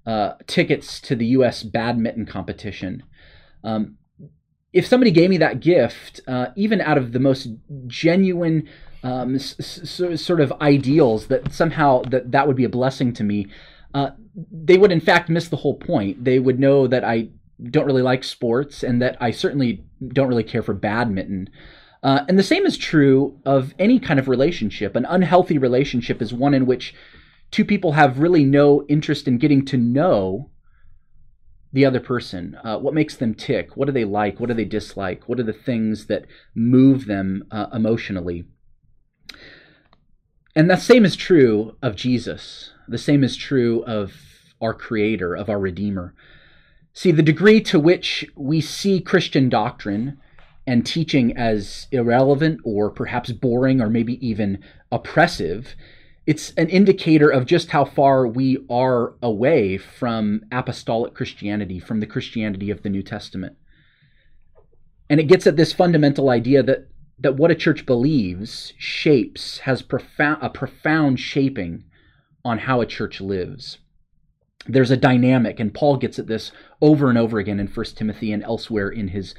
uh, 0.06 0.34
tickets 0.46 1.00
to 1.00 1.16
the 1.16 1.26
U.S. 1.26 1.62
badminton 1.62 2.26
competition. 2.26 3.02
Um, 3.66 3.98
if 4.72 4.86
somebody 4.86 5.10
gave 5.10 5.30
me 5.30 5.38
that 5.38 5.60
gift, 5.60 6.20
uh, 6.26 6.46
even 6.56 6.80
out 6.80 6.98
of 6.98 7.12
the 7.12 7.18
most 7.18 7.48
genuine 7.86 8.68
um, 9.02 9.34
s- 9.36 9.56
s- 9.58 10.20
sort 10.22 10.40
of 10.40 10.52
ideals 10.60 11.26
that 11.28 11.52
somehow 11.52 12.02
that 12.10 12.32
that 12.32 12.46
would 12.46 12.56
be 12.56 12.64
a 12.64 12.68
blessing 12.68 13.12
to 13.14 13.24
me, 13.24 13.46
uh, 13.94 14.10
they 14.52 14.78
would 14.78 14.92
in 14.92 15.00
fact 15.00 15.28
miss 15.28 15.48
the 15.48 15.56
whole 15.56 15.74
point. 15.74 16.24
They 16.24 16.38
would 16.38 16.60
know 16.60 16.86
that 16.86 17.04
I 17.04 17.28
don't 17.70 17.86
really 17.86 18.02
like 18.02 18.22
sports 18.22 18.82
and 18.82 19.00
that 19.00 19.16
I 19.20 19.30
certainly 19.30 19.84
don't 20.08 20.28
really 20.28 20.44
care 20.44 20.62
for 20.62 20.74
badminton. 20.74 21.48
Uh, 22.02 22.24
and 22.28 22.38
the 22.38 22.42
same 22.42 22.66
is 22.66 22.76
true 22.76 23.40
of 23.46 23.74
any 23.78 23.98
kind 23.98 24.20
of 24.20 24.28
relationship. 24.28 24.94
An 24.94 25.06
unhealthy 25.06 25.58
relationship 25.58 26.20
is 26.20 26.32
one 26.32 26.54
in 26.54 26.66
which 26.66 26.94
two 27.50 27.64
people 27.64 27.92
have 27.92 28.18
really 28.18 28.44
no 28.44 28.84
interest 28.88 29.26
in 29.26 29.38
getting 29.38 29.64
to 29.64 29.76
know 29.76 30.50
the 31.76 31.84
other 31.84 32.00
person. 32.00 32.56
Uh, 32.64 32.78
what 32.78 32.94
makes 32.94 33.16
them 33.16 33.34
tick? 33.34 33.76
What 33.76 33.84
do 33.84 33.92
they 33.92 34.06
like? 34.06 34.40
What 34.40 34.48
do 34.48 34.54
they 34.54 34.64
dislike? 34.64 35.28
What 35.28 35.38
are 35.38 35.42
the 35.42 35.52
things 35.52 36.06
that 36.06 36.24
move 36.54 37.04
them 37.04 37.44
uh, 37.50 37.66
emotionally? 37.70 38.46
And 40.54 40.70
the 40.70 40.78
same 40.78 41.04
is 41.04 41.16
true 41.16 41.76
of 41.82 41.94
Jesus. 41.94 42.70
The 42.88 42.96
same 42.96 43.22
is 43.22 43.36
true 43.36 43.84
of 43.84 44.14
our 44.58 44.72
Creator, 44.72 45.34
of 45.34 45.50
our 45.50 45.58
Redeemer. 45.58 46.14
See, 46.94 47.12
the 47.12 47.22
degree 47.22 47.60
to 47.64 47.78
which 47.78 48.24
we 48.34 48.62
see 48.62 48.98
Christian 48.98 49.50
doctrine 49.50 50.16
and 50.66 50.86
teaching 50.86 51.36
as 51.36 51.88
irrelevant 51.92 52.58
or 52.64 52.88
perhaps 52.88 53.32
boring 53.32 53.82
or 53.82 53.90
maybe 53.90 54.26
even 54.26 54.64
oppressive, 54.90 55.76
it's 56.26 56.52
an 56.56 56.68
indicator 56.68 57.30
of 57.30 57.46
just 57.46 57.70
how 57.70 57.84
far 57.84 58.26
we 58.26 58.58
are 58.68 59.14
away 59.22 59.78
from 59.78 60.42
apostolic 60.50 61.14
Christianity, 61.14 61.78
from 61.78 62.00
the 62.00 62.06
Christianity 62.06 62.70
of 62.70 62.82
the 62.82 62.88
New 62.88 63.02
Testament. 63.02 63.56
And 65.08 65.20
it 65.20 65.28
gets 65.28 65.46
at 65.46 65.56
this 65.56 65.72
fundamental 65.72 66.30
idea 66.30 66.62
that 66.62 66.88
that 67.18 67.36
what 67.36 67.50
a 67.50 67.54
church 67.54 67.86
believes 67.86 68.74
shapes 68.76 69.58
has 69.58 69.82
profound 69.82 70.38
a 70.42 70.50
profound 70.50 71.18
shaping 71.18 71.84
on 72.44 72.58
how 72.58 72.80
a 72.80 72.86
church 72.86 73.20
lives 73.20 73.78
there's 74.68 74.90
a 74.90 74.96
dynamic 74.96 75.58
and 75.58 75.72
paul 75.72 75.96
gets 75.96 76.18
at 76.18 76.26
this 76.26 76.52
over 76.82 77.08
and 77.08 77.18
over 77.18 77.38
again 77.38 77.60
in 77.60 77.66
1 77.66 77.86
timothy 77.96 78.32
and 78.32 78.42
elsewhere 78.42 78.90
in 78.90 79.08
his 79.08 79.34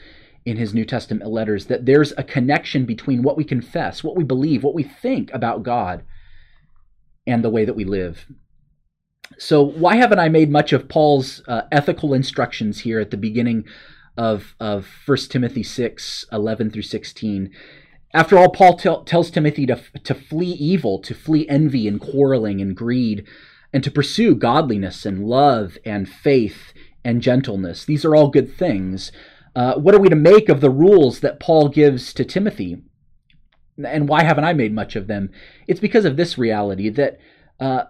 in 0.46 0.58
his 0.58 0.74
new 0.74 0.86
testament 0.86 1.29
letters 1.29 1.65
that 1.65 1.86
there's 1.86 2.13
a 2.17 2.24
connection 2.24 2.86
between 2.86 3.22
what 3.22 3.38
we 3.38 3.44
confess 3.44 4.03
what 4.03 4.15
we 4.15 4.24
believe 4.24 4.63
what 4.63 4.75
we 4.75 4.84
think 4.84 5.32
about 5.34 5.63
god 5.63 6.03
and 7.27 7.43
the 7.43 7.50
way 7.50 7.65
that 7.65 7.75
we 7.75 7.84
live 7.84 8.25
so 9.38 9.62
why 9.62 9.96
haven't 9.96 10.19
i 10.19 10.29
made 10.29 10.50
much 10.50 10.74
of 10.74 10.89
paul's 10.89 11.43
uh, 11.48 11.63
ethical 11.72 12.13
instructions 12.13 12.81
here 12.81 13.00
at 13.00 13.12
the 13.12 13.17
beginning 13.17 13.65
of 14.17 14.55
of 14.60 14.88
1 15.05 15.17
timothy 15.29 15.63
6 15.63 16.25
11 16.31 16.72
through 16.72 16.81
16 16.81 17.51
after 18.13 18.38
all 18.38 18.50
paul 18.50 18.75
tells 18.75 19.29
timothy 19.29 19.65
to, 19.65 19.79
to 20.03 20.15
flee 20.15 20.53
evil 20.53 21.00
to 21.00 21.13
flee 21.13 21.48
envy 21.50 21.88
and 21.88 22.01
quarreling 22.01 22.62
and 22.62 22.75
greed 22.75 23.27
and 23.74 23.84
to 23.84 23.91
pursue 23.91 24.34
godliness 24.34 25.05
and 25.05 25.25
love 25.25 25.77
and 25.86 26.10
faith 26.10 26.74
and 27.03 27.22
gentleness. 27.22 27.86
These 27.86 28.03
are 28.05 28.15
all 28.15 28.29
good 28.29 28.53
things. 28.53 29.12
Uh, 29.55 29.75
what 29.75 29.96
are 29.96 30.00
we 30.00 30.10
to 30.10 30.15
make 30.15 30.50
of 30.50 30.62
the 30.62 30.69
rules 30.69 31.22
that 31.22 31.39
Paul 31.39 31.69
gives 31.69 32.13
to 32.13 32.25
Timothy? 32.25 32.81
And 33.86 34.07
why 34.07 34.24
haven't 34.24 34.43
I 34.43 34.53
made 34.53 34.74
much 34.74 34.96
of 34.96 35.07
them? 35.07 35.29
It's 35.67 35.79
because 35.79 36.05
of 36.05 36.17
this 36.17 36.38
reality 36.38 36.89
that 36.89 37.19
uh, 37.60 37.84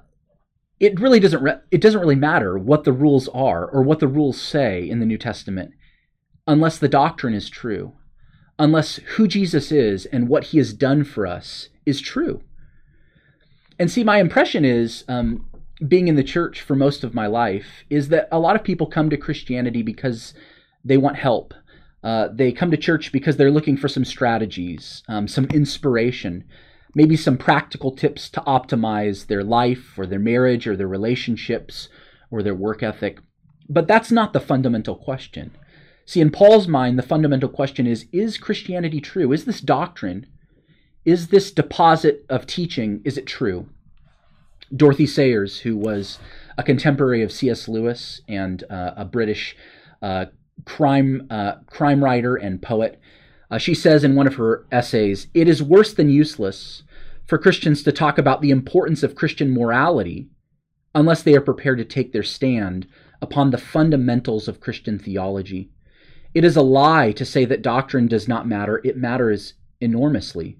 it 0.79 0.99
really 0.99 1.19
doesn't 1.19 1.41
re- 1.41 1.59
it 1.71 1.81
doesn't 1.81 1.99
really 1.99 2.15
matter 2.15 2.57
what 2.57 2.83
the 2.83 2.91
rules 2.91 3.27
are 3.29 3.67
or 3.67 3.81
what 3.81 3.99
the 3.99 4.07
rules 4.07 4.39
say 4.39 4.87
in 4.87 4.99
the 4.99 5.05
New 5.05 5.17
Testament, 5.17 5.71
unless 6.45 6.77
the 6.77 6.89
doctrine 6.89 7.33
is 7.33 7.49
true, 7.49 7.93
unless 8.59 8.97
who 9.15 9.27
Jesus 9.27 9.71
is 9.71 10.05
and 10.07 10.27
what 10.27 10.45
He 10.45 10.57
has 10.57 10.73
done 10.73 11.03
for 11.03 11.25
us 11.25 11.69
is 11.85 12.01
true. 12.01 12.41
And 13.79 13.91
see, 13.91 14.03
my 14.03 14.19
impression 14.19 14.65
is 14.65 15.03
um, 15.07 15.47
being 15.85 16.07
in 16.07 16.15
the 16.15 16.23
church 16.23 16.61
for 16.61 16.75
most 16.75 17.03
of 17.03 17.13
my 17.13 17.27
life 17.27 17.83
is 17.89 18.09
that 18.09 18.27
a 18.31 18.39
lot 18.39 18.55
of 18.55 18.63
people 18.63 18.87
come 18.87 19.09
to 19.09 19.17
Christianity 19.17 19.83
because 19.83 20.33
they 20.83 20.97
want 20.97 21.17
help. 21.17 21.53
Uh, 22.03 22.29
they 22.31 22.51
come 22.51 22.71
to 22.71 22.77
church 22.77 23.11
because 23.11 23.37
they're 23.37 23.51
looking 23.51 23.77
for 23.77 23.87
some 23.87 24.05
strategies, 24.05 25.03
um, 25.07 25.27
some 25.27 25.45
inspiration, 25.45 26.43
maybe 26.93 27.15
some 27.15 27.37
practical 27.37 27.91
tips 27.91 28.29
to 28.29 28.41
optimize 28.41 29.27
their 29.27 29.43
life 29.43 29.97
or 29.97 30.05
their 30.05 30.19
marriage 30.19 30.67
or 30.67 30.75
their 30.75 30.87
relationships 30.87 31.89
or 32.31 32.43
their 32.43 32.55
work 32.55 32.83
ethic. 32.83 33.19
But 33.69 33.87
that's 33.87 34.11
not 34.11 34.33
the 34.33 34.39
fundamental 34.39 34.95
question. 34.95 35.51
See, 36.05 36.21
in 36.21 36.31
Paul's 36.31 36.67
mind, 36.67 36.97
the 36.97 37.03
fundamental 37.03 37.49
question 37.49 37.85
is 37.85 38.05
Is 38.13 38.37
Christianity 38.37 39.01
true? 39.01 39.33
Is 39.33 39.45
this 39.45 39.59
doctrine? 39.59 40.25
Is 41.03 41.27
this 41.27 41.51
deposit 41.51 42.25
of 42.29 42.45
teaching? 42.45 43.01
Is 43.03 43.17
it 43.17 43.25
true? 43.25 43.69
Dorothy 44.75 45.05
Sayers, 45.05 45.59
who 45.59 45.77
was 45.77 46.19
a 46.57 46.63
contemporary 46.63 47.21
of 47.23 47.31
C.S. 47.31 47.67
Lewis 47.67 48.21
and 48.27 48.63
uh, 48.69 48.93
a 48.97 49.05
British 49.05 49.55
uh, 50.01 50.25
crime 50.65 51.27
uh, 51.29 51.55
crime 51.67 52.03
writer 52.03 52.35
and 52.35 52.61
poet, 52.61 52.99
uh, 53.49 53.57
she 53.57 53.73
says 53.73 54.03
in 54.03 54.15
one 54.15 54.27
of 54.27 54.35
her 54.35 54.65
essays, 54.71 55.27
"It 55.33 55.47
is 55.47 55.61
worse 55.63 55.93
than 55.93 56.09
useless 56.09 56.83
for 57.25 57.37
Christians 57.37 57.83
to 57.83 57.91
talk 57.91 58.17
about 58.17 58.41
the 58.41 58.51
importance 58.51 59.03
of 59.03 59.15
Christian 59.15 59.51
morality 59.51 60.29
unless 60.95 61.23
they 61.23 61.35
are 61.35 61.41
prepared 61.41 61.77
to 61.77 61.85
take 61.85 62.13
their 62.13 62.23
stand 62.23 62.87
upon 63.21 63.51
the 63.51 63.57
fundamentals 63.57 64.47
of 64.47 64.59
Christian 64.59 64.97
theology. 64.97 65.69
It 66.33 66.43
is 66.43 66.55
a 66.55 66.61
lie 66.61 67.11
to 67.13 67.25
say 67.25 67.45
that 67.45 67.61
doctrine 67.61 68.07
does 68.07 68.27
not 68.27 68.47
matter; 68.47 68.81
it 68.83 68.97
matters 68.97 69.53
enormously." 69.79 70.57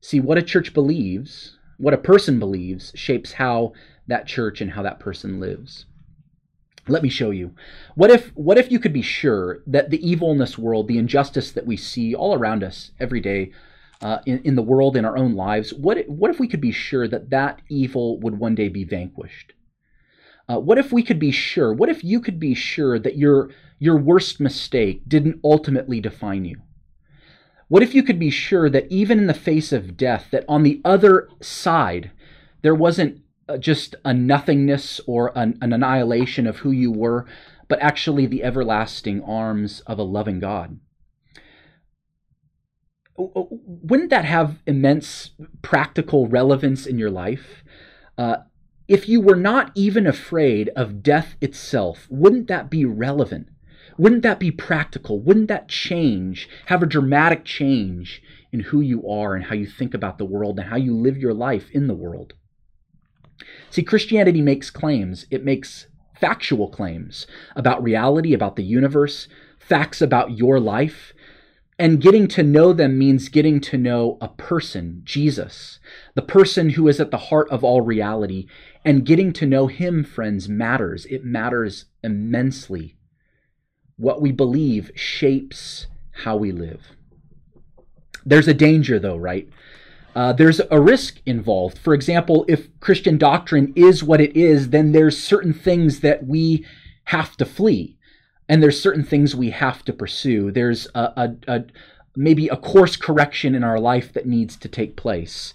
See, 0.00 0.20
what 0.20 0.38
a 0.38 0.42
church 0.42 0.72
believes 0.72 1.58
what 1.80 1.94
a 1.94 1.98
person 1.98 2.38
believes 2.38 2.92
shapes 2.94 3.32
how 3.32 3.72
that 4.06 4.26
church 4.26 4.60
and 4.60 4.72
how 4.72 4.82
that 4.82 5.00
person 5.00 5.40
lives. 5.40 5.86
Let 6.88 7.02
me 7.02 7.08
show 7.08 7.30
you. 7.30 7.54
What 7.94 8.10
if 8.10 8.28
what 8.34 8.58
if 8.58 8.72
you 8.72 8.78
could 8.78 8.92
be 8.92 9.02
sure 9.02 9.62
that 9.66 9.90
the 9.90 10.08
evil 10.08 10.32
in 10.32 10.38
this 10.38 10.58
world, 10.58 10.88
the 10.88 10.98
injustice 10.98 11.52
that 11.52 11.66
we 11.66 11.76
see 11.76 12.14
all 12.14 12.34
around 12.34 12.64
us 12.64 12.92
every 12.98 13.20
day, 13.20 13.52
uh, 14.02 14.18
in, 14.26 14.40
in 14.44 14.56
the 14.56 14.62
world, 14.62 14.96
in 14.96 15.04
our 15.04 15.16
own 15.16 15.34
lives, 15.34 15.74
what 15.74 16.08
what 16.08 16.30
if 16.30 16.40
we 16.40 16.48
could 16.48 16.60
be 16.60 16.72
sure 16.72 17.06
that 17.06 17.30
that 17.30 17.60
evil 17.68 18.18
would 18.20 18.38
one 18.38 18.54
day 18.54 18.68
be 18.68 18.84
vanquished? 18.84 19.52
Uh, 20.48 20.58
what 20.58 20.78
if 20.78 20.90
we 20.92 21.02
could 21.02 21.18
be 21.18 21.30
sure? 21.30 21.72
What 21.72 21.90
if 21.90 22.02
you 22.02 22.20
could 22.20 22.40
be 22.40 22.54
sure 22.54 22.98
that 22.98 23.16
your 23.16 23.50
your 23.78 23.96
worst 23.96 24.40
mistake 24.40 25.02
didn't 25.06 25.40
ultimately 25.44 26.00
define 26.00 26.44
you? 26.44 26.60
What 27.68 27.84
if 27.84 27.94
you 27.94 28.02
could 28.02 28.18
be 28.18 28.30
sure 28.30 28.68
that 28.68 28.90
even 28.90 29.18
in 29.18 29.26
the 29.28 29.34
face 29.34 29.70
of 29.72 29.96
death, 29.96 30.26
that 30.32 30.44
on 30.48 30.64
the 30.64 30.80
other 30.84 31.28
side, 31.40 32.10
there 32.62 32.74
wasn't 32.74 33.20
just 33.58 33.94
a 34.04 34.12
nothingness 34.12 35.00
or 35.06 35.32
an, 35.36 35.58
an 35.60 35.72
annihilation 35.72 36.46
of 36.46 36.58
who 36.58 36.70
you 36.70 36.90
were, 36.90 37.26
but 37.68 37.80
actually 37.80 38.26
the 38.26 38.42
everlasting 38.42 39.22
arms 39.22 39.80
of 39.80 39.98
a 39.98 40.02
loving 40.02 40.40
God? 40.40 40.78
Wouldn't 43.16 44.10
that 44.10 44.24
have 44.24 44.62
immense 44.66 45.30
practical 45.62 46.26
relevance 46.26 46.86
in 46.86 46.98
your 46.98 47.10
life? 47.10 47.62
Uh, 48.16 48.36
if 48.88 49.08
you 49.08 49.20
were 49.20 49.36
not 49.36 49.70
even 49.74 50.06
afraid 50.06 50.70
of 50.70 51.02
death 51.02 51.36
itself, 51.40 52.06
wouldn't 52.10 52.48
that 52.48 52.70
be 52.70 52.84
relevant? 52.84 53.48
Wouldn't 53.96 54.22
that 54.22 54.40
be 54.40 54.50
practical? 54.50 55.20
Wouldn't 55.20 55.48
that 55.48 55.68
change, 55.68 56.48
have 56.66 56.82
a 56.82 56.86
dramatic 56.86 57.44
change 57.44 58.22
in 58.50 58.60
who 58.60 58.80
you 58.80 59.06
are 59.08 59.34
and 59.34 59.44
how 59.44 59.54
you 59.54 59.66
think 59.66 59.94
about 59.94 60.18
the 60.18 60.24
world 60.24 60.58
and 60.58 60.68
how 60.68 60.76
you 60.76 60.96
live 60.96 61.18
your 61.18 61.34
life 61.34 61.70
in 61.70 61.86
the 61.86 61.94
world? 61.94 62.34
See, 63.70 63.82
Christianity 63.82 64.42
makes 64.42 64.70
claims. 64.70 65.26
It 65.30 65.44
makes 65.44 65.86
factual 66.18 66.68
claims 66.68 67.26
about 67.56 67.82
reality, 67.82 68.34
about 68.34 68.56
the 68.56 68.64
universe, 68.64 69.28
facts 69.58 70.00
about 70.00 70.36
your 70.36 70.60
life. 70.60 71.12
And 71.78 72.00
getting 72.00 72.28
to 72.28 72.42
know 72.42 72.74
them 72.74 72.98
means 72.98 73.30
getting 73.30 73.58
to 73.62 73.78
know 73.78 74.18
a 74.20 74.28
person, 74.28 75.00
Jesus, 75.02 75.78
the 76.14 76.20
person 76.20 76.70
who 76.70 76.88
is 76.88 77.00
at 77.00 77.10
the 77.10 77.16
heart 77.16 77.48
of 77.50 77.64
all 77.64 77.80
reality. 77.80 78.46
And 78.84 79.06
getting 79.06 79.32
to 79.34 79.46
know 79.46 79.66
him, 79.66 80.04
friends, 80.04 80.48
matters. 80.48 81.06
It 81.06 81.24
matters 81.24 81.86
immensely 82.02 82.96
what 83.96 84.22
we 84.22 84.32
believe 84.32 84.90
shapes 84.94 85.86
how 86.24 86.36
we 86.36 86.52
live. 86.52 86.80
There's 88.24 88.48
a 88.48 88.54
danger, 88.54 88.98
though, 88.98 89.16
right? 89.16 89.48
Uh, 90.14 90.32
there's 90.32 90.60
a 90.70 90.80
risk 90.80 91.20
involved. 91.24 91.78
For 91.78 91.94
example, 91.94 92.44
if 92.48 92.68
Christian 92.80 93.16
doctrine 93.16 93.72
is 93.76 94.02
what 94.02 94.20
it 94.20 94.36
is, 94.36 94.70
then 94.70 94.92
there's 94.92 95.22
certain 95.22 95.52
things 95.52 96.00
that 96.00 96.26
we 96.26 96.66
have 97.04 97.36
to 97.36 97.44
flee, 97.44 97.96
and 98.48 98.62
there's 98.62 98.80
certain 98.80 99.04
things 99.04 99.34
we 99.34 99.50
have 99.50 99.84
to 99.84 99.92
pursue. 99.92 100.50
There's 100.50 100.88
a, 100.94 101.12
a, 101.16 101.36
a 101.48 101.64
maybe 102.16 102.48
a 102.48 102.56
course 102.56 102.96
correction 102.96 103.54
in 103.54 103.62
our 103.62 103.78
life 103.78 104.12
that 104.12 104.26
needs 104.26 104.56
to 104.56 104.68
take 104.68 104.96
place. 104.96 105.54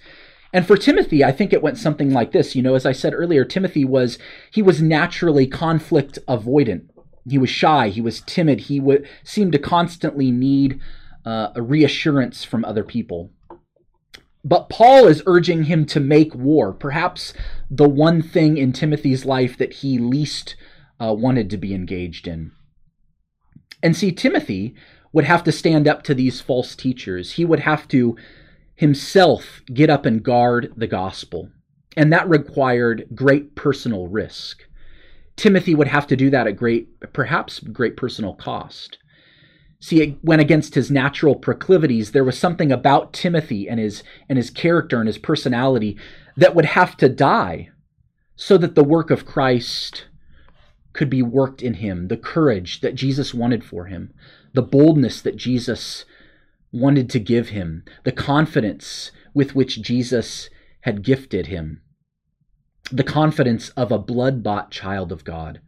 And 0.53 0.65
for 0.65 0.77
Timothy, 0.77 1.21
I 1.21 1.33
think 1.33 1.51
it 1.51 1.61
went 1.61 1.77
something 1.77 2.13
like 2.13 2.31
this. 2.31 2.55
You 2.55 2.61
know, 2.61 2.75
as 2.75 2.85
I 2.85 2.93
said 2.93 3.13
earlier, 3.13 3.43
Timothy 3.43 3.83
was 3.83 4.17
he 4.51 4.61
was 4.61 4.81
naturally 4.81 5.47
conflict 5.47 6.17
avoidant. 6.29 6.87
He 7.27 7.37
was 7.37 7.49
shy. 7.49 7.89
He 7.89 7.99
was 7.99 8.21
timid. 8.21 8.61
He 8.61 8.79
would 8.79 9.05
seemed 9.23 9.51
to 9.51 9.59
constantly 9.59 10.31
need 10.31 10.79
uh, 11.25 11.49
a 11.55 11.61
reassurance 11.61 12.45
from 12.45 12.63
other 12.63 12.85
people. 12.85 13.31
But 14.47 14.69
Paul 14.69 15.07
is 15.07 15.23
urging 15.25 15.63
him 15.63 15.87
to 15.87 15.99
make 15.99 16.35
war, 16.35 16.71
perhaps 16.71 17.33
the 17.67 17.89
one 17.89 18.21
thing 18.21 18.57
in 18.57 18.73
Timothy's 18.73 19.25
life 19.25 19.57
that 19.57 19.73
he 19.73 19.97
least 19.97 20.55
uh, 21.01 21.15
wanted 21.17 21.49
to 21.49 21.57
be 21.57 21.73
engaged 21.73 22.27
in. 22.27 22.51
And 23.81 23.97
see, 23.97 24.11
Timothy 24.11 24.75
would 25.11 25.25
have 25.25 25.43
to 25.45 25.51
stand 25.51 25.87
up 25.87 26.03
to 26.03 26.13
these 26.13 26.41
false 26.41 26.75
teachers. 26.75 27.33
He 27.33 27.43
would 27.43 27.61
have 27.61 27.87
to 27.87 28.15
himself 28.75 29.63
get 29.73 29.89
up 29.89 30.05
and 30.05 30.21
guard 30.21 30.71
the 30.77 30.87
gospel. 30.87 31.49
And 31.97 32.13
that 32.13 32.29
required 32.29 33.07
great 33.15 33.55
personal 33.55 34.07
risk. 34.07 34.63
Timothy 35.35 35.73
would 35.73 35.87
have 35.87 36.05
to 36.07 36.15
do 36.15 36.29
that 36.29 36.45
at 36.45 36.55
great, 36.55 36.87
perhaps 37.13 37.59
great 37.59 37.97
personal 37.97 38.35
cost. 38.35 38.99
See, 39.85 40.01
it 40.01 40.17
went 40.23 40.41
against 40.41 40.73
his 40.73 40.89
natural 40.89 41.35
proclivities. 41.35 42.11
There 42.11 42.23
was 42.23 42.39
something 42.39 42.71
about 42.71 43.13
Timothy 43.13 43.69
and 43.69 43.79
his 43.79 44.01
and 44.27 44.35
his 44.35 44.49
character 44.49 44.97
and 44.97 45.05
his 45.05 45.19
personality 45.19 45.95
that 46.35 46.55
would 46.55 46.65
have 46.65 46.97
to 46.97 47.07
die 47.07 47.69
so 48.35 48.57
that 48.57 48.73
the 48.73 48.83
work 48.83 49.11
of 49.11 49.27
Christ 49.27 50.07
could 50.93 51.07
be 51.07 51.21
worked 51.21 51.61
in 51.61 51.75
him, 51.75 52.07
the 52.07 52.17
courage 52.17 52.81
that 52.81 52.95
Jesus 52.95 53.31
wanted 53.31 53.63
for 53.63 53.85
him, 53.85 54.11
the 54.53 54.63
boldness 54.63 55.21
that 55.21 55.35
Jesus 55.35 56.03
wanted 56.71 57.07
to 57.11 57.19
give 57.19 57.49
him, 57.49 57.83
the 58.05 58.11
confidence 58.11 59.11
with 59.35 59.53
which 59.53 59.83
Jesus 59.83 60.49
had 60.81 61.03
gifted 61.03 61.45
him 61.45 61.83
the 62.91 63.03
confidence 63.03 63.69
of 63.69 63.91
a 63.91 63.99
blood 63.99 64.41
bought 64.41 64.71
child 64.71 65.11
of 65.11 65.23
God. 65.23 65.59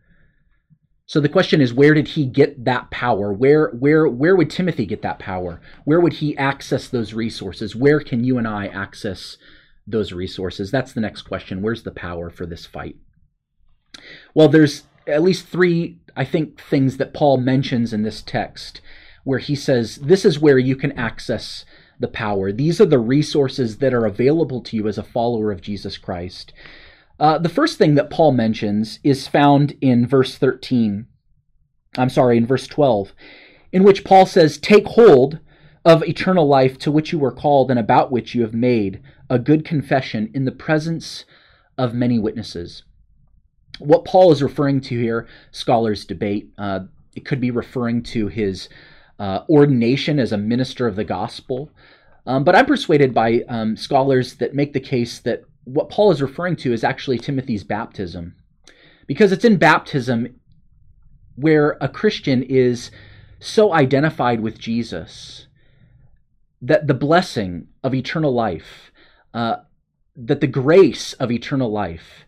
So 1.07 1.21
the 1.21 1.29
question 1.29 1.61
is 1.61 1.73
where 1.73 1.93
did 1.93 2.09
he 2.09 2.25
get 2.25 2.65
that 2.65 2.91
power? 2.91 3.31
Where 3.31 3.69
where 3.69 4.07
where 4.07 4.35
would 4.35 4.49
Timothy 4.49 4.85
get 4.85 5.01
that 5.03 5.19
power? 5.19 5.61
Where 5.85 6.01
would 6.01 6.13
he 6.13 6.37
access 6.37 6.89
those 6.89 7.13
resources? 7.13 7.75
Where 7.75 8.01
can 8.01 8.25
you 8.25 8.37
and 8.37 8.47
I 8.47 8.67
access 8.67 9.37
those 9.87 10.11
resources? 10.11 10.69
That's 10.69 10.91
the 10.91 11.01
next 11.01 11.21
question. 11.21 11.61
Where's 11.61 11.83
the 11.83 11.91
power 11.91 12.29
for 12.29 12.45
this 12.45 12.65
fight? 12.65 12.97
Well, 14.33 14.49
there's 14.49 14.83
at 15.07 15.23
least 15.23 15.47
3 15.47 15.97
I 16.17 16.25
think 16.25 16.59
things 16.59 16.97
that 16.97 17.13
Paul 17.13 17.37
mentions 17.37 17.93
in 17.93 18.03
this 18.03 18.21
text 18.21 18.81
where 19.23 19.39
he 19.39 19.55
says 19.55 19.95
this 19.97 20.25
is 20.25 20.39
where 20.39 20.59
you 20.59 20.75
can 20.75 20.91
access 20.93 21.63
the 21.99 22.09
power. 22.09 22.51
These 22.51 22.81
are 22.81 22.85
the 22.85 22.99
resources 22.99 23.77
that 23.77 23.93
are 23.93 24.05
available 24.05 24.61
to 24.61 24.75
you 24.75 24.87
as 24.89 24.97
a 24.97 25.03
follower 25.03 25.51
of 25.53 25.61
Jesus 25.61 25.97
Christ. 25.97 26.51
Uh, 27.19 27.37
the 27.37 27.49
first 27.49 27.77
thing 27.77 27.95
that 27.95 28.09
Paul 28.09 28.31
mentions 28.31 28.99
is 29.03 29.27
found 29.27 29.75
in 29.81 30.05
verse 30.05 30.37
13. 30.37 31.07
I'm 31.97 32.09
sorry, 32.09 32.37
in 32.37 32.45
verse 32.45 32.67
12, 32.67 33.13
in 33.71 33.83
which 33.83 34.03
Paul 34.03 34.25
says, 34.25 34.57
Take 34.57 34.85
hold 34.85 35.39
of 35.83 36.03
eternal 36.03 36.47
life 36.47 36.77
to 36.79 36.91
which 36.91 37.11
you 37.11 37.19
were 37.19 37.31
called 37.31 37.71
and 37.71 37.79
about 37.79 38.11
which 38.11 38.35
you 38.35 38.41
have 38.41 38.53
made 38.53 39.01
a 39.29 39.39
good 39.39 39.65
confession 39.65 40.29
in 40.33 40.45
the 40.45 40.51
presence 40.51 41.25
of 41.77 41.93
many 41.93 42.19
witnesses. 42.19 42.83
What 43.79 44.05
Paul 44.05 44.31
is 44.31 44.43
referring 44.43 44.81
to 44.81 44.99
here, 44.99 45.27
scholars 45.51 46.05
debate. 46.05 46.49
Uh, 46.57 46.81
it 47.15 47.25
could 47.25 47.39
be 47.39 47.51
referring 47.51 48.03
to 48.03 48.27
his 48.27 48.69
uh, 49.19 49.41
ordination 49.49 50.19
as 50.19 50.31
a 50.31 50.37
minister 50.37 50.87
of 50.87 50.95
the 50.95 51.03
gospel. 51.03 51.71
Um, 52.25 52.43
but 52.43 52.55
I'm 52.55 52.65
persuaded 52.65 53.13
by 53.13 53.43
um, 53.47 53.77
scholars 53.77 54.35
that 54.35 54.53
make 54.53 54.73
the 54.73 54.79
case 54.79 55.19
that 55.19 55.43
what 55.67 55.89
Paul 55.89 56.11
is 56.11 56.21
referring 56.21 56.55
to 56.57 56.71
is 56.71 56.83
actually 56.83 57.17
Timothy's 57.17 57.63
baptism. 57.63 58.35
Because 59.05 59.31
it's 59.31 59.45
in 59.45 59.57
baptism 59.57 60.39
where 61.35 61.77
a 61.81 61.89
Christian 61.89 62.41
is 62.41 62.89
so 63.39 63.73
identified 63.73 64.39
with 64.39 64.57
Jesus 64.57 65.47
that 66.61 66.87
the 66.87 66.93
blessing 66.93 67.67
of 67.83 67.93
eternal 67.93 68.33
life, 68.33 68.91
uh, 69.33 69.57
that 70.15 70.41
the 70.41 70.47
grace 70.47 71.13
of 71.13 71.31
eternal 71.31 71.71
life 71.71 72.25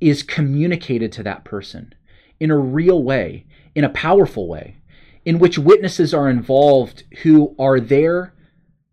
is 0.00 0.22
communicated 0.22 1.12
to 1.12 1.22
that 1.22 1.44
person 1.44 1.94
in 2.38 2.50
a 2.50 2.58
real 2.58 3.02
way, 3.02 3.46
in 3.74 3.84
a 3.84 3.88
powerful 3.90 4.48
way, 4.48 4.76
in 5.24 5.38
which 5.38 5.58
witnesses 5.58 6.12
are 6.12 6.28
involved 6.28 7.04
who 7.22 7.54
are 7.58 7.78
there 7.78 8.34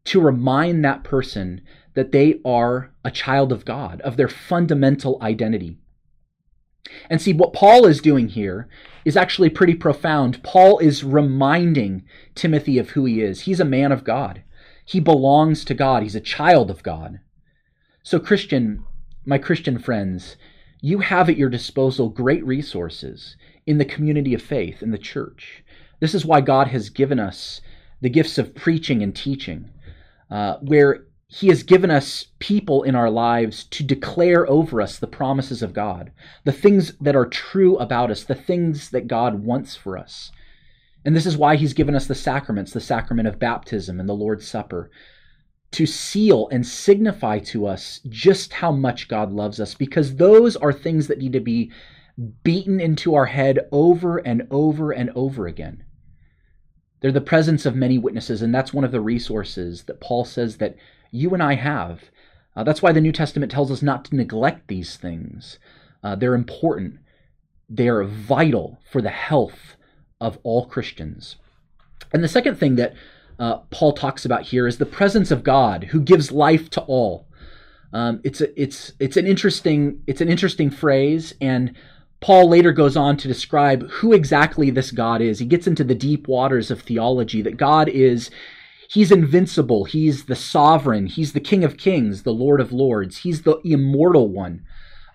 to 0.06 0.22
remind 0.22 0.86
that 0.86 1.04
person 1.04 1.62
that 1.98 2.12
they 2.12 2.40
are 2.46 2.92
a 3.04 3.10
child 3.10 3.52
of 3.52 3.66
God, 3.66 4.02
of 4.02 4.18
their 4.18 4.28
fundamental 4.28 5.18
identity. 5.20 5.80
And 7.10 7.20
see, 7.20 7.34
what 7.34 7.54
Paul 7.54 7.88
is 7.88 8.02
doing 8.02 8.28
here 8.28 8.70
is 9.04 9.18
actually 9.18 9.50
pretty 9.50 9.74
profound. 9.74 10.44
Paul 10.44 10.78
is 10.78 11.04
reminding 11.04 12.04
Timothy 12.36 12.78
of 12.78 12.92
who 12.92 13.06
he 13.06 13.22
is. 13.22 13.42
He's 13.42 13.60
a 13.60 13.66
man 13.66 13.92
of 13.92 14.04
God, 14.04 14.44
he 14.86 15.00
belongs 15.00 15.66
to 15.66 15.74
God, 15.74 16.04
he's 16.04 16.14
a 16.14 16.22
child 16.22 16.70
of 16.70 16.84
God. 16.84 17.20
So, 18.04 18.20
Christian, 18.20 18.86
my 19.26 19.40
Christian 19.40 19.80
friends, 19.80 20.36
you 20.80 21.00
have 21.00 21.30
at 21.30 21.38
your 21.38 21.50
disposal 21.50 22.10
great 22.10 22.46
resources 22.46 23.38
in 23.66 23.80
the 23.80 23.86
community 23.86 24.36
of 24.36 24.42
faith, 24.44 24.84
in 24.84 24.92
the 24.92 25.00
church. 25.00 25.64
This 26.00 26.14
is 26.14 26.24
why 26.24 26.42
God 26.42 26.68
has 26.68 26.92
given 26.92 27.20
us 27.20 27.60
the 28.02 28.12
gifts 28.12 28.38
of 28.38 28.54
preaching 28.54 29.02
and 29.02 29.16
teaching, 29.16 29.72
uh, 30.30 30.58
where 30.62 31.08
he 31.30 31.48
has 31.50 31.64
given 31.64 31.92
us 31.92 32.28
people 32.40 32.84
in 32.84 32.96
our 32.96 33.10
lives 33.10 33.66
to 33.66 33.84
declare 33.84 34.50
over 34.50 34.82
us 34.82 34.98
the 34.98 35.08
promises 35.08 35.62
of 35.62 35.74
God, 35.74 36.12
the 36.46 36.54
things 36.54 36.94
that 37.02 37.18
are 37.18 37.26
true 37.26 37.78
about 37.78 38.10
us, 38.10 38.24
the 38.24 38.34
things 38.34 38.92
that 38.92 39.08
God 39.08 39.44
wants 39.44 39.76
for 39.76 39.98
us. 39.98 40.32
And 41.04 41.14
this 41.14 41.26
is 41.26 41.38
why 41.38 41.58
He's 41.58 41.74
given 41.74 41.96
us 41.96 42.08
the 42.08 42.16
sacraments, 42.16 42.72
the 42.72 42.80
sacrament 42.80 43.28
of 43.28 43.40
baptism 43.40 44.00
and 44.00 44.08
the 44.08 44.14
Lord's 44.14 44.48
Supper, 44.48 44.90
to 45.72 45.86
seal 45.86 46.48
and 46.50 46.66
signify 46.66 47.40
to 47.40 47.68
us 47.68 48.00
just 48.08 48.54
how 48.54 48.72
much 48.72 49.10
God 49.10 49.34
loves 49.34 49.60
us, 49.60 49.74
because 49.74 50.16
those 50.16 50.56
are 50.56 50.72
things 50.72 51.08
that 51.08 51.20
need 51.20 51.34
to 51.34 51.42
be 51.42 51.72
beaten 52.44 52.80
into 52.80 53.16
our 53.16 53.26
head 53.26 53.68
over 53.74 54.18
and 54.18 54.48
over 54.50 54.92
and 54.92 55.10
over 55.14 55.46
again. 55.46 55.84
They're 57.02 57.12
the 57.12 57.22
presence 57.22 57.66
of 57.66 57.76
many 57.76 57.98
witnesses, 57.98 58.42
and 58.42 58.56
that's 58.56 58.74
one 58.74 58.86
of 58.86 58.92
the 58.92 59.02
resources 59.02 59.84
that 59.84 60.00
Paul 60.00 60.24
says 60.24 60.58
that 60.58 60.78
you 61.12 61.34
and 61.34 61.42
I 61.42 61.56
have. 61.56 62.06
Uh, 62.56 62.64
that's 62.64 62.82
why 62.82 62.92
the 62.92 63.02
New 63.02 63.12
Testament 63.12 63.52
tells 63.52 63.72
us 63.72 63.82
not 63.82 64.06
to 64.06 64.16
neglect 64.16 64.68
these 64.68 64.98
things. 64.98 65.60
Uh, 66.04 66.16
they're 66.16 66.34
important, 66.34 67.00
they 67.70 67.88
are 67.88 68.04
vital 68.04 68.80
for 68.90 69.02
the 69.02 69.10
health 69.10 69.76
of 70.20 70.40
all 70.44 70.66
Christians. 70.66 71.36
And 72.14 72.24
the 72.24 72.28
second 72.28 72.56
thing 72.56 72.76
that 72.76 72.94
uh, 73.40 73.58
Paul 73.70 73.94
talks 73.94 74.26
about 74.26 74.44
here 74.44 74.68
is 74.68 74.78
the 74.78 74.86
presence 74.86 75.32
of 75.32 75.44
God 75.44 75.86
who 75.86 76.02
gives 76.02 76.32
life 76.32 76.70
to 76.72 76.82
all. 76.82 77.28
Um, 77.94 78.20
it's 78.24 78.42
a, 78.42 78.62
it's 78.62 78.94
it's 79.00 79.16
an 79.18 79.26
interesting 79.26 80.04
it's 80.08 80.20
an 80.20 80.28
interesting 80.28 80.70
phrase, 80.70 81.34
and 81.40 81.76
Paul 82.20 82.50
later 82.50 82.72
goes 82.72 82.98
on 82.98 83.16
to 83.18 83.28
describe 83.28 83.90
who 83.90 84.14
exactly 84.14 84.70
this 84.70 84.92
God 84.92 85.22
is. 85.22 85.40
He 85.40 85.46
gets 85.46 85.68
into 85.68 85.84
the 85.84 85.96
deep 85.96 86.28
waters 86.28 86.70
of 86.72 86.82
theology 86.82 87.42
that 87.44 87.58
God 87.58 87.88
is 87.88 88.30
He's 88.90 89.12
invincible. 89.12 89.84
He's 89.86 90.26
the 90.26 90.36
sovereign. 90.36 91.08
He's 91.08 91.34
the 91.34 91.40
King 91.40 91.64
of 91.64 91.78
Kings, 91.78 92.24
the 92.24 92.34
Lord 92.34 92.62
of 92.62 92.72
Lords. 92.72 93.18
He's 93.18 93.42
the 93.42 93.60
immortal 93.64 94.30
one, 94.30 94.66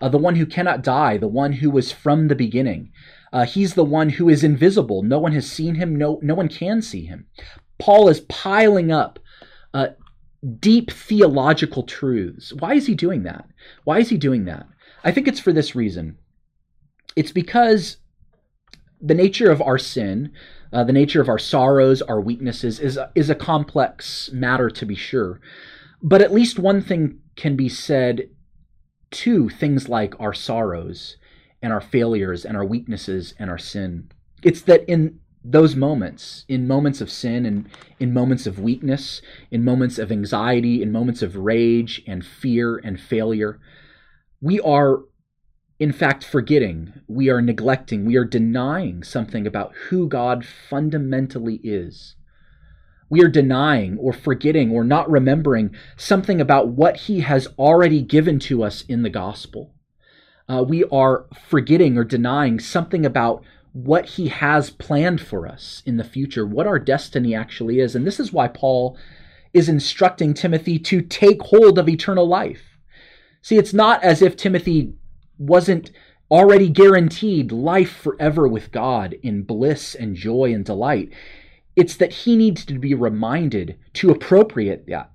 uh, 0.01 0.09
the 0.09 0.17
one 0.17 0.35
who 0.35 0.45
cannot 0.45 0.83
die, 0.83 1.17
the 1.17 1.27
one 1.27 1.53
who 1.53 1.71
was 1.71 1.91
from 1.91 2.27
the 2.27 2.35
beginning. 2.35 2.91
Uh, 3.31 3.45
he's 3.45 3.73
the 3.73 3.83
one 3.83 4.09
who 4.09 4.29
is 4.29 4.43
invisible. 4.43 5.01
No 5.01 5.17
one 5.17 5.31
has 5.31 5.51
seen 5.51 5.75
him. 5.75 5.95
No, 5.95 6.19
no 6.21 6.35
one 6.35 6.49
can 6.49 6.83
see 6.83 7.05
him. 7.05 7.25
Paul 7.79 8.07
is 8.07 8.19
piling 8.21 8.91
up 8.91 9.17
uh, 9.73 9.87
deep 10.59 10.91
theological 10.91 11.83
truths. 11.83 12.53
Why 12.53 12.75
is 12.75 12.85
he 12.85 12.93
doing 12.93 13.23
that? 13.23 13.47
Why 13.85 13.99
is 13.99 14.09
he 14.09 14.17
doing 14.17 14.45
that? 14.45 14.67
I 15.03 15.11
think 15.11 15.27
it's 15.27 15.39
for 15.39 15.51
this 15.51 15.75
reason. 15.75 16.17
It's 17.15 17.31
because 17.31 17.97
the 19.01 19.15
nature 19.15 19.51
of 19.51 19.61
our 19.61 19.77
sin, 19.77 20.31
uh, 20.73 20.83
the 20.83 20.93
nature 20.93 21.21
of 21.21 21.29
our 21.29 21.39
sorrows, 21.39 22.01
our 22.01 22.19
weaknesses, 22.19 22.79
is 22.79 22.99
is 23.15 23.29
a 23.29 23.35
complex 23.35 24.31
matter 24.33 24.69
to 24.69 24.85
be 24.85 24.95
sure. 24.95 25.39
But 26.01 26.21
at 26.21 26.33
least 26.33 26.59
one 26.59 26.81
thing 26.81 27.19
can 27.35 27.55
be 27.55 27.69
said 27.69 28.29
to 29.11 29.49
things 29.49 29.87
like 29.87 30.19
our 30.19 30.33
sorrows 30.33 31.17
and 31.61 31.71
our 31.71 31.81
failures 31.81 32.43
and 32.43 32.57
our 32.57 32.65
weaknesses 32.65 33.33
and 33.39 33.49
our 33.49 33.57
sin. 33.57 34.11
It's 34.41 34.61
that 34.63 34.83
in 34.89 35.19
those 35.45 35.75
moments, 35.75 36.45
in 36.47 36.67
moments 36.67 37.01
of 37.01 37.11
sin 37.11 37.45
and 37.45 37.69
in 37.99 38.13
moments 38.13 38.47
of 38.47 38.59
weakness, 38.59 39.21
in 39.51 39.63
moments 39.63 39.99
of 39.99 40.11
anxiety, 40.11 40.81
in 40.81 40.91
moments 40.91 41.21
of 41.21 41.35
rage 41.35 42.01
and 42.07 42.25
fear 42.25 42.77
and 42.77 42.99
failure, 42.99 43.59
we 44.41 44.59
are 44.61 45.01
in 45.79 45.91
fact 45.91 46.23
forgetting, 46.23 46.93
we 47.07 47.29
are 47.29 47.41
neglecting, 47.41 48.05
we 48.05 48.15
are 48.15 48.25
denying 48.25 49.03
something 49.03 49.47
about 49.47 49.73
who 49.89 50.07
God 50.07 50.45
fundamentally 50.45 51.59
is. 51.63 52.15
We 53.09 53.23
are 53.23 53.29
denying 53.29 53.97
or 53.97 54.13
forgetting 54.13 54.71
or 54.71 54.83
not 54.83 55.09
remembering 55.09 55.75
something 55.97 56.39
about 56.41 56.69
what 56.69 56.97
He 56.97 57.19
has 57.21 57.47
already 57.59 58.01
given 58.01 58.39
to 58.39 58.63
us 58.63 58.83
in 58.83 59.03
the 59.03 59.09
gospel. 59.09 59.73
Uh, 60.47 60.63
we 60.67 60.83
are 60.85 61.25
forgetting 61.47 61.97
or 61.97 62.03
denying 62.03 62.59
something 62.59 63.05
about 63.05 63.43
what 63.71 64.05
He 64.05 64.29
has 64.29 64.69
planned 64.69 65.21
for 65.21 65.47
us 65.47 65.81
in 65.85 65.97
the 65.97 66.03
future, 66.03 66.45
what 66.45 66.67
our 66.67 66.79
destiny 66.79 67.35
actually 67.35 67.79
is. 67.79 67.95
And 67.95 68.05
this 68.05 68.19
is 68.19 68.31
why 68.31 68.47
Paul 68.47 68.97
is 69.53 69.69
instructing 69.69 70.33
Timothy 70.33 70.79
to 70.79 71.01
take 71.01 71.41
hold 71.41 71.77
of 71.77 71.89
eternal 71.89 72.27
life. 72.27 72.77
See, 73.41 73.57
it's 73.57 73.73
not 73.73 74.03
as 74.03 74.21
if 74.21 74.35
Timothy 74.35 74.93
wasn't 75.37 75.91
already 76.31 76.69
guaranteed 76.69 77.51
life 77.51 77.91
forever 77.91 78.47
with 78.47 78.71
God 78.71 79.15
in 79.21 79.43
bliss 79.43 79.93
and 79.93 80.15
joy 80.15 80.53
and 80.53 80.65
delight. 80.65 81.11
It's 81.75 81.95
that 81.97 82.13
he 82.13 82.35
needs 82.35 82.65
to 82.65 82.79
be 82.79 82.93
reminded 82.93 83.77
to 83.93 84.11
appropriate 84.11 84.87
that, 84.87 85.11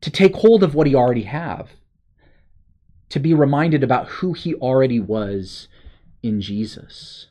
to 0.00 0.10
take 0.10 0.36
hold 0.36 0.62
of 0.62 0.74
what 0.74 0.86
he 0.86 0.94
already 0.94 1.22
have, 1.22 1.70
to 3.10 3.20
be 3.20 3.34
reminded 3.34 3.82
about 3.82 4.08
who 4.08 4.32
he 4.32 4.54
already 4.54 5.00
was 5.00 5.68
in 6.22 6.40
Jesus. 6.40 7.28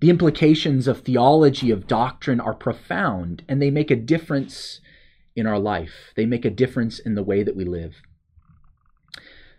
The 0.00 0.10
implications 0.10 0.88
of 0.88 1.00
theology, 1.00 1.70
of 1.70 1.86
doctrine, 1.86 2.40
are 2.40 2.54
profound, 2.54 3.42
and 3.48 3.60
they 3.60 3.70
make 3.70 3.90
a 3.90 3.96
difference 3.96 4.80
in 5.36 5.46
our 5.46 5.58
life. 5.58 6.12
They 6.16 6.24
make 6.24 6.44
a 6.44 6.50
difference 6.50 6.98
in 6.98 7.14
the 7.14 7.22
way 7.22 7.42
that 7.42 7.56
we 7.56 7.64
live. 7.64 7.96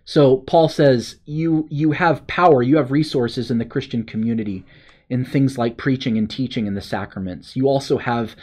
So 0.05 0.37
Paul 0.37 0.69
says 0.69 1.17
you 1.25 1.67
you 1.69 1.91
have 1.91 2.27
power, 2.27 2.63
you 2.63 2.77
have 2.77 2.91
resources 2.91 3.51
in 3.51 3.57
the 3.57 3.65
Christian 3.65 4.03
community 4.03 4.65
in 5.09 5.25
things 5.25 5.57
like 5.57 5.77
preaching 5.77 6.17
and 6.17 6.29
teaching 6.29 6.67
in 6.67 6.73
the 6.73 6.81
sacraments. 6.81 7.55
You 7.55 7.67
also 7.67 7.97
have 7.97 8.35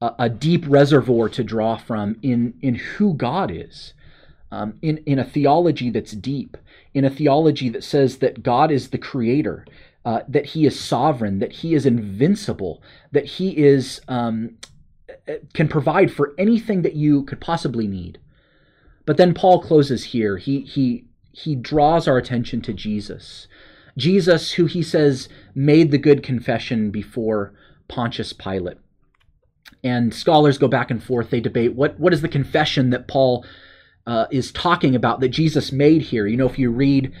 a, 0.00 0.12
a 0.18 0.28
deep 0.28 0.64
reservoir 0.66 1.28
to 1.30 1.44
draw 1.44 1.76
from 1.76 2.16
in 2.22 2.54
in 2.60 2.74
who 2.74 3.14
God 3.14 3.50
is. 3.50 3.94
Um, 4.52 4.78
in 4.82 4.98
in 5.06 5.20
a 5.20 5.24
theology 5.24 5.90
that's 5.90 6.12
deep, 6.12 6.56
in 6.92 7.04
a 7.04 7.10
theology 7.10 7.68
that 7.68 7.84
says 7.84 8.18
that 8.18 8.42
God 8.42 8.72
is 8.72 8.88
the 8.88 8.98
creator, 8.98 9.64
uh, 10.04 10.22
that 10.26 10.46
He 10.46 10.66
is 10.66 10.78
sovereign, 10.78 11.38
that 11.38 11.52
He 11.52 11.74
is 11.74 11.86
invincible, 11.86 12.82
that 13.12 13.26
He 13.26 13.56
is 13.56 14.00
um, 14.08 14.56
can 15.54 15.68
provide 15.68 16.12
for 16.12 16.34
anything 16.36 16.82
that 16.82 16.94
you 16.94 17.22
could 17.24 17.40
possibly 17.40 17.86
need. 17.86 18.18
But 19.06 19.16
then 19.16 19.34
Paul 19.34 19.60
closes 19.60 20.04
here. 20.04 20.36
He 20.36 20.60
he 20.60 21.06
he 21.32 21.54
draws 21.54 22.06
our 22.06 22.18
attention 22.18 22.60
to 22.62 22.72
Jesus. 22.72 23.48
Jesus, 23.96 24.52
who 24.52 24.66
he 24.66 24.82
says 24.82 25.28
made 25.54 25.90
the 25.90 25.98
good 25.98 26.22
confession 26.22 26.90
before 26.90 27.52
Pontius 27.88 28.32
Pilate. 28.32 28.78
And 29.82 30.14
scholars 30.14 30.58
go 30.58 30.68
back 30.68 30.90
and 30.90 31.02
forth. 31.02 31.30
They 31.30 31.40
debate 31.40 31.74
what, 31.74 31.98
what 31.98 32.12
is 32.12 32.22
the 32.22 32.28
confession 32.28 32.90
that 32.90 33.08
Paul 33.08 33.44
uh, 34.06 34.26
is 34.30 34.52
talking 34.52 34.94
about 34.94 35.20
that 35.20 35.28
Jesus 35.28 35.72
made 35.72 36.02
here. 36.02 36.26
You 36.26 36.36
know, 36.36 36.48
if 36.48 36.58
you 36.58 36.70
read 36.70 37.12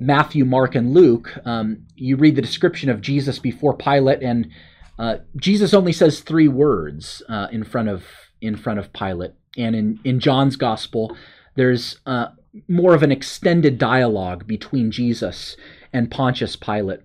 Matthew, 0.00 0.44
Mark, 0.44 0.74
and 0.74 0.92
Luke, 0.92 1.32
um, 1.44 1.86
you 1.94 2.16
read 2.16 2.36
the 2.36 2.42
description 2.42 2.90
of 2.90 3.00
Jesus 3.00 3.38
before 3.38 3.76
Pilate, 3.76 4.22
and 4.22 4.50
uh, 4.98 5.18
Jesus 5.36 5.72
only 5.72 5.92
says 5.92 6.20
three 6.20 6.48
words 6.48 7.22
uh, 7.28 7.48
in 7.52 7.64
front 7.64 7.88
of 7.88 8.04
in 8.40 8.56
front 8.56 8.78
of 8.78 8.92
Pilate. 8.92 9.32
And 9.56 9.76
in, 9.76 10.00
in 10.04 10.20
John's 10.20 10.56
gospel, 10.56 11.16
there's 11.56 11.98
uh, 12.06 12.28
more 12.68 12.94
of 12.94 13.02
an 13.02 13.12
extended 13.12 13.78
dialogue 13.78 14.46
between 14.46 14.90
Jesus 14.90 15.56
and 15.92 16.10
Pontius 16.10 16.56
Pilate. 16.56 17.00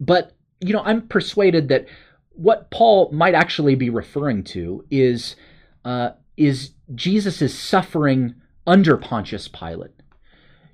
But, 0.00 0.32
you 0.60 0.72
know, 0.72 0.82
I'm 0.84 1.06
persuaded 1.08 1.68
that 1.68 1.86
what 2.32 2.70
Paul 2.70 3.10
might 3.12 3.34
actually 3.34 3.74
be 3.74 3.90
referring 3.90 4.44
to 4.44 4.84
is, 4.90 5.36
uh, 5.84 6.10
is 6.36 6.72
Jesus' 6.94 7.54
suffering 7.58 8.34
under 8.66 8.96
Pontius 8.96 9.48
Pilate. 9.48 9.92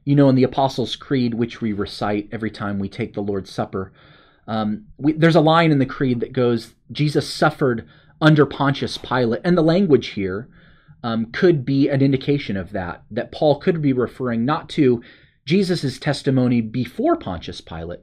You 0.05 0.17
know, 0.17 0.29
in 0.29 0.35
the 0.35 0.43
Apostles' 0.43 0.97
Creed, 0.97 1.35
which 1.35 1.61
we 1.61 1.73
recite 1.73 2.29
every 2.33 2.51
time 2.51 2.79
we 2.79 2.89
take 2.89 3.15
the 3.15 3.21
Lord's 3.21 3.51
Supper, 3.51 3.93
um, 4.49 4.87
we, 4.97 5.13
there's 5.13 5.37
a 5.37 5.41
line 5.41 5.71
in 5.71 5.79
the 5.79 5.87
Creed 5.87 6.21
that 6.21 6.33
goes, 6.33 6.75
Jesus 6.91 7.29
suffered 7.29 7.87
under 8.21 8.45
Pontius 8.45 8.99
Pilate. 8.99 9.43
And 9.45 9.57
the 9.57 9.63
language 9.63 10.09
here 10.09 10.49
um, 11.03 11.27
could 11.33 11.65
be 11.65 11.89
an 11.89 12.03
indication 12.03 12.57
of 12.57 12.73
that, 12.73 13.03
that 13.11 13.33
Paul 13.33 13.59
could 13.59 13.83
be 13.83 13.93
referring 13.93 14.45
not 14.45 14.69
to 14.71 15.03
Jesus' 15.45 15.99
testimony 15.99 16.61
before 16.61 17.17
Pontius 17.17 17.61
Pilate, 17.61 18.01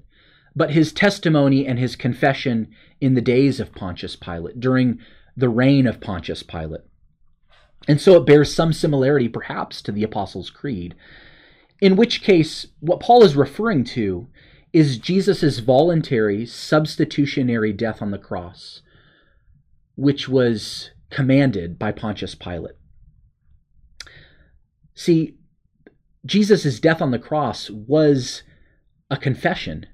but 0.56 0.72
his 0.72 0.92
testimony 0.92 1.66
and 1.66 1.80
his 1.80 1.96
confession 1.96 2.68
in 3.00 3.14
the 3.14 3.22
days 3.22 3.60
of 3.60 3.74
Pontius 3.74 4.16
Pilate, 4.16 4.60
during 4.60 5.00
the 5.38 5.50
reign 5.50 5.88
of 5.88 6.02
Pontius 6.02 6.44
Pilate. 6.44 6.82
And 7.88 8.02
so 8.02 8.18
it 8.18 8.26
bears 8.26 8.54
some 8.54 8.74
similarity, 8.74 9.30
perhaps, 9.30 9.82
to 9.84 9.92
the 9.92 10.04
Apostles' 10.04 10.50
Creed. 10.50 10.96
In 11.82 11.96
which 11.96 12.22
case, 12.22 12.68
what 12.82 13.00
Paul 13.00 13.24
is 13.24 13.38
referring 13.38 13.86
to 13.86 14.28
is 14.74 14.98
Jesus' 14.98 15.60
voluntary 15.60 16.46
substitutionary 16.46 17.72
death 17.72 18.02
on 18.02 18.12
the 18.12 18.20
cross, 18.20 18.82
which 19.96 20.28
was 20.28 20.92
commanded 21.10 21.80
by 21.80 21.92
Pontius 21.92 22.36
Pilate. 22.36 22.76
See, 25.00 25.38
Jesus' 26.26 26.78
death 26.82 27.02
on 27.02 27.12
the 27.12 27.20
cross 27.20 27.70
was 27.70 28.44
a 29.10 29.16
confession, 29.16 29.86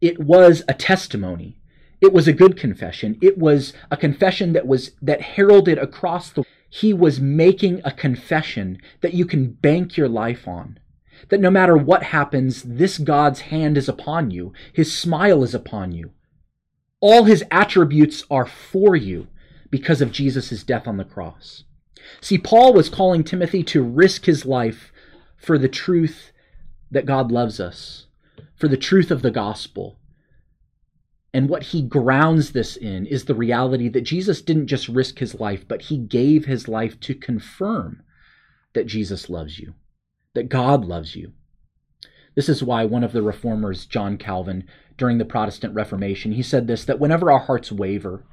it 0.00 0.18
was 0.18 0.64
a 0.66 0.74
testimony. 0.74 1.60
It 2.00 2.12
was 2.12 2.26
a 2.26 2.32
good 2.32 2.56
confession. 2.56 3.16
It 3.22 3.38
was 3.38 3.74
a 3.92 3.96
confession 3.96 4.52
that 4.54 4.66
was 4.66 4.90
that 5.02 5.20
heralded 5.20 5.78
across 5.78 6.30
the 6.30 6.44
he 6.68 6.92
was 6.92 7.20
making 7.20 7.80
a 7.84 7.92
confession 7.92 8.78
that 9.02 9.14
you 9.14 9.24
can 9.24 9.52
bank 9.52 9.96
your 9.96 10.08
life 10.08 10.48
on. 10.48 10.80
That 11.28 11.40
no 11.40 11.50
matter 11.50 11.76
what 11.76 12.02
happens, 12.02 12.64
this 12.64 12.98
God's 12.98 13.42
hand 13.52 13.78
is 13.78 13.88
upon 13.88 14.32
you. 14.32 14.52
His 14.72 14.92
smile 14.92 15.44
is 15.44 15.54
upon 15.54 15.92
you. 15.92 16.10
All 17.00 17.22
his 17.22 17.44
attributes 17.52 18.24
are 18.28 18.46
for 18.46 18.96
you 18.96 19.28
because 19.70 20.00
of 20.00 20.10
Jesus' 20.10 20.64
death 20.64 20.88
on 20.88 20.96
the 20.96 21.04
cross. 21.04 21.62
See, 22.20 22.38
Paul 22.38 22.72
was 22.72 22.88
calling 22.88 23.24
Timothy 23.24 23.62
to 23.64 23.82
risk 23.82 24.26
his 24.26 24.44
life 24.44 24.92
for 25.36 25.58
the 25.58 25.68
truth 25.68 26.32
that 26.90 27.06
God 27.06 27.32
loves 27.32 27.60
us, 27.60 28.06
for 28.54 28.68
the 28.68 28.76
truth 28.76 29.10
of 29.10 29.22
the 29.22 29.30
gospel. 29.30 29.98
And 31.32 31.48
what 31.48 31.64
he 31.64 31.82
grounds 31.82 32.50
this 32.50 32.76
in 32.76 33.06
is 33.06 33.24
the 33.24 33.34
reality 33.34 33.88
that 33.88 34.02
Jesus 34.02 34.42
didn't 34.42 34.66
just 34.66 34.88
risk 34.88 35.18
his 35.18 35.38
life, 35.38 35.66
but 35.66 35.82
he 35.82 35.96
gave 35.96 36.44
his 36.44 36.68
life 36.68 36.98
to 37.00 37.14
confirm 37.14 38.02
that 38.74 38.86
Jesus 38.86 39.30
loves 39.30 39.58
you, 39.58 39.74
that 40.34 40.48
God 40.48 40.84
loves 40.84 41.14
you. 41.14 41.32
This 42.34 42.48
is 42.48 42.62
why 42.62 42.84
one 42.84 43.04
of 43.04 43.12
the 43.12 43.22
reformers, 43.22 43.86
John 43.86 44.16
Calvin, 44.16 44.64
during 44.96 45.18
the 45.18 45.24
Protestant 45.24 45.74
Reformation, 45.74 46.32
he 46.32 46.42
said 46.42 46.66
this 46.66 46.84
that 46.84 47.00
whenever 47.00 47.30
our 47.30 47.40
hearts 47.40 47.72
waver, 47.72 48.24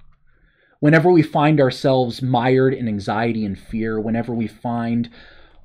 Whenever 0.79 1.11
we 1.11 1.23
find 1.23 1.59
ourselves 1.59 2.21
mired 2.21 2.73
in 2.73 2.87
anxiety 2.87 3.43
and 3.43 3.57
fear, 3.57 3.99
whenever 3.99 4.33
we 4.33 4.47
find 4.47 5.09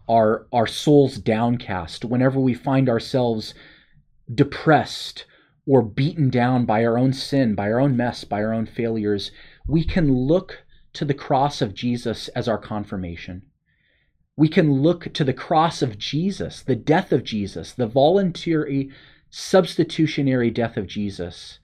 our, 0.09 0.47
our 0.53 0.67
souls 0.67 1.19
downcast, 1.19 2.05
whenever 2.05 2.41
we 2.41 2.55
find 2.55 2.89
ourselves 2.89 3.55
depressed 4.35 5.27
or 5.67 5.83
beaten 5.83 6.31
down 6.31 6.65
by 6.65 6.85
our 6.85 6.99
own 6.99 7.13
sin, 7.13 7.55
by 7.55 7.71
our 7.71 7.81
own 7.81 7.97
mess, 7.97 8.25
by 8.25 8.43
our 8.43 8.53
own 8.53 8.67
failures, 8.67 9.31
we 9.69 9.85
can 9.85 10.13
look 10.13 10.65
to 10.95 11.05
the 11.05 11.15
cross 11.15 11.61
of 11.61 11.75
Jesus 11.75 12.29
as 12.29 12.49
our 12.49 12.59
confirmation. 12.59 13.43
We 14.37 14.49
can 14.49 14.73
look 14.73 15.13
to 15.13 15.25
the 15.25 15.35
cross 15.35 15.83
of 15.83 15.99
Jesus, 15.99 16.63
the 16.63 16.75
death 16.75 17.13
of 17.13 17.23
Jesus, 17.23 17.73
the 17.73 17.87
voluntary 17.87 18.91
substitutionary 19.31 20.51
death 20.51 20.77
of 20.77 20.87
Jesus 20.87 21.59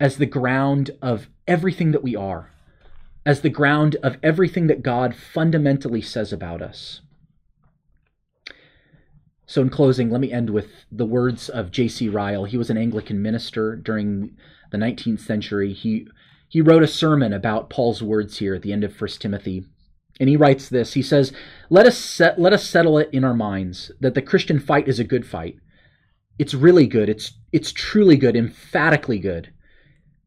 as 0.00 0.16
the 0.16 0.26
ground 0.26 0.90
of 1.02 1.28
everything 1.46 1.92
that 1.92 2.02
we 2.02 2.16
are, 2.16 2.50
as 3.24 3.42
the 3.42 3.50
ground 3.50 3.96
of 4.02 4.16
everything 4.22 4.66
that 4.66 4.82
God 4.82 5.14
fundamentally 5.14 6.00
says 6.00 6.32
about 6.32 6.62
us. 6.62 7.02
So, 9.46 9.60
in 9.60 9.68
closing, 9.68 10.10
let 10.10 10.20
me 10.20 10.32
end 10.32 10.50
with 10.50 10.68
the 10.90 11.04
words 11.04 11.48
of 11.48 11.70
J.C. 11.70 12.08
Ryle. 12.08 12.44
He 12.44 12.56
was 12.56 12.70
an 12.70 12.78
Anglican 12.78 13.20
minister 13.20 13.76
during 13.76 14.36
the 14.70 14.78
19th 14.78 15.20
century. 15.20 15.72
He, 15.72 16.06
he 16.48 16.60
wrote 16.60 16.84
a 16.84 16.88
sermon 16.88 17.32
about 17.32 17.68
Paul's 17.68 18.02
words 18.02 18.38
here 18.38 18.54
at 18.54 18.62
the 18.62 18.72
end 18.72 18.84
of 18.84 18.98
1 18.98 19.10
Timothy. 19.18 19.64
And 20.20 20.28
he 20.28 20.36
writes 20.36 20.68
this 20.68 20.94
He 20.94 21.02
says, 21.02 21.32
let 21.68 21.86
us, 21.86 21.98
set, 21.98 22.38
let 22.38 22.52
us 22.52 22.68
settle 22.68 22.96
it 22.98 23.10
in 23.12 23.24
our 23.24 23.34
minds 23.34 23.90
that 24.00 24.14
the 24.14 24.22
Christian 24.22 24.60
fight 24.60 24.86
is 24.86 25.00
a 25.00 25.04
good 25.04 25.26
fight. 25.26 25.58
It's 26.38 26.54
really 26.54 26.86
good. 26.86 27.08
It's, 27.08 27.32
it's 27.52 27.72
truly 27.72 28.16
good, 28.16 28.36
emphatically 28.36 29.18
good. 29.18 29.52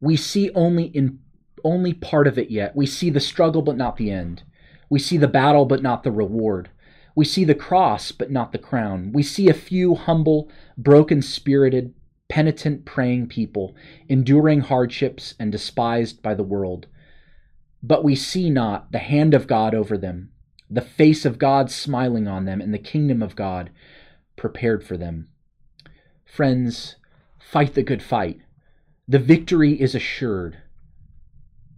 We 0.03 0.17
see 0.17 0.51
only 0.53 0.87
in 0.87 1.19
only 1.63 1.93
part 1.93 2.27
of 2.27 2.37
it 2.37 2.51
yet. 2.51 2.75
We 2.75 2.85
see 2.85 3.09
the 3.09 3.21
struggle, 3.21 3.61
but 3.61 3.77
not 3.77 3.95
the 3.95 4.11
end. 4.11 4.43
We 4.89 4.99
see 4.99 5.15
the 5.15 5.29
battle, 5.29 5.63
but 5.63 5.81
not 5.81 6.03
the 6.03 6.11
reward. 6.11 6.69
We 7.15 7.23
see 7.23 7.45
the 7.45 7.55
cross, 7.55 8.11
but 8.11 8.29
not 8.29 8.51
the 8.51 8.57
crown. 8.57 9.13
We 9.13 9.23
see 9.23 9.47
a 9.47 9.53
few 9.53 9.95
humble, 9.95 10.51
broken 10.77 11.21
spirited, 11.21 11.93
penitent, 12.27 12.83
praying 12.83 13.27
people, 13.27 13.77
enduring 14.09 14.59
hardships 14.59 15.35
and 15.39 15.53
despised 15.53 16.21
by 16.21 16.33
the 16.33 16.43
world. 16.43 16.87
But 17.81 18.03
we 18.03 18.13
see 18.13 18.49
not 18.49 18.91
the 18.91 18.99
hand 18.99 19.33
of 19.33 19.47
God 19.47 19.73
over 19.73 19.97
them, 19.97 20.31
the 20.69 20.81
face 20.81 21.23
of 21.23 21.39
God 21.39 21.71
smiling 21.71 22.27
on 22.27 22.43
them, 22.43 22.59
and 22.59 22.73
the 22.73 22.77
kingdom 22.77 23.23
of 23.23 23.37
God 23.37 23.69
prepared 24.35 24.83
for 24.83 24.97
them. 24.97 25.29
Friends, 26.25 26.97
fight 27.39 27.73
the 27.73 27.83
good 27.83 28.03
fight. 28.03 28.41
The 29.05 29.19
victory 29.19 29.81
is 29.81 29.95
assured. 29.95 30.59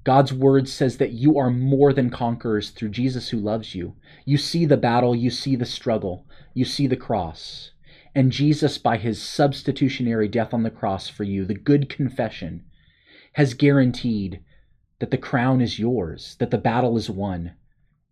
God's 0.03 0.31
word 0.31 0.69
says 0.69 0.97
that 0.97 1.13
you 1.13 1.39
are 1.39 1.49
more 1.49 1.91
than 1.91 2.11
conquerors 2.11 2.69
through 2.69 2.89
Jesus 2.89 3.29
who 3.29 3.39
loves 3.39 3.73
you. 3.73 3.95
You 4.25 4.37
see 4.37 4.65
the 4.65 4.77
battle, 4.77 5.15
you 5.15 5.31
see 5.31 5.55
the 5.55 5.65
struggle, 5.65 6.27
you 6.53 6.65
see 6.65 6.85
the 6.85 6.95
cross. 6.95 7.71
And 8.13 8.31
Jesus, 8.31 8.77
by 8.77 8.97
his 8.97 9.19
substitutionary 9.19 10.27
death 10.27 10.53
on 10.53 10.61
the 10.61 10.69
cross 10.69 11.09
for 11.09 11.23
you, 11.23 11.45
the 11.45 11.55
good 11.55 11.89
confession, 11.89 12.63
has 13.33 13.55
guaranteed 13.55 14.43
that 14.99 15.09
the 15.09 15.17
crown 15.17 15.61
is 15.61 15.79
yours, 15.79 16.35
that 16.39 16.51
the 16.51 16.59
battle 16.59 16.95
is 16.95 17.09
won, 17.09 17.55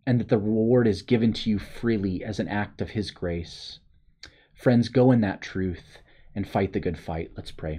and 0.04 0.18
that 0.18 0.28
the 0.28 0.38
reward 0.38 0.88
is 0.88 1.02
given 1.02 1.32
to 1.32 1.50
you 1.50 1.60
freely 1.60 2.24
as 2.24 2.40
an 2.40 2.48
act 2.48 2.80
of 2.80 2.90
his 2.90 3.12
grace. 3.12 3.78
Friends, 4.52 4.88
go 4.88 5.12
in 5.12 5.20
that 5.20 5.40
truth 5.40 5.98
and 6.34 6.48
fight 6.48 6.72
the 6.72 6.80
good 6.80 6.98
fight. 6.98 7.30
Let's 7.36 7.52
pray. 7.52 7.78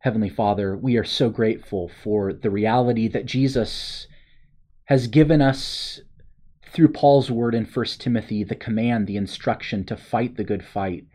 Heavenly 0.00 0.28
Father, 0.28 0.76
we 0.76 0.96
are 0.96 1.04
so 1.04 1.28
grateful 1.28 1.90
for 2.02 2.32
the 2.32 2.50
reality 2.50 3.08
that 3.08 3.26
Jesus 3.26 4.06
has 4.84 5.06
given 5.06 5.42
us 5.42 6.00
through 6.72 6.92
Paul's 6.92 7.30
word 7.30 7.54
in 7.54 7.64
1 7.64 7.86
Timothy 7.98 8.44
the 8.44 8.54
command, 8.54 9.06
the 9.06 9.16
instruction 9.16 9.84
to 9.84 9.96
fight 9.96 10.36
the 10.36 10.44
good 10.44 10.64
fight. 10.64 11.06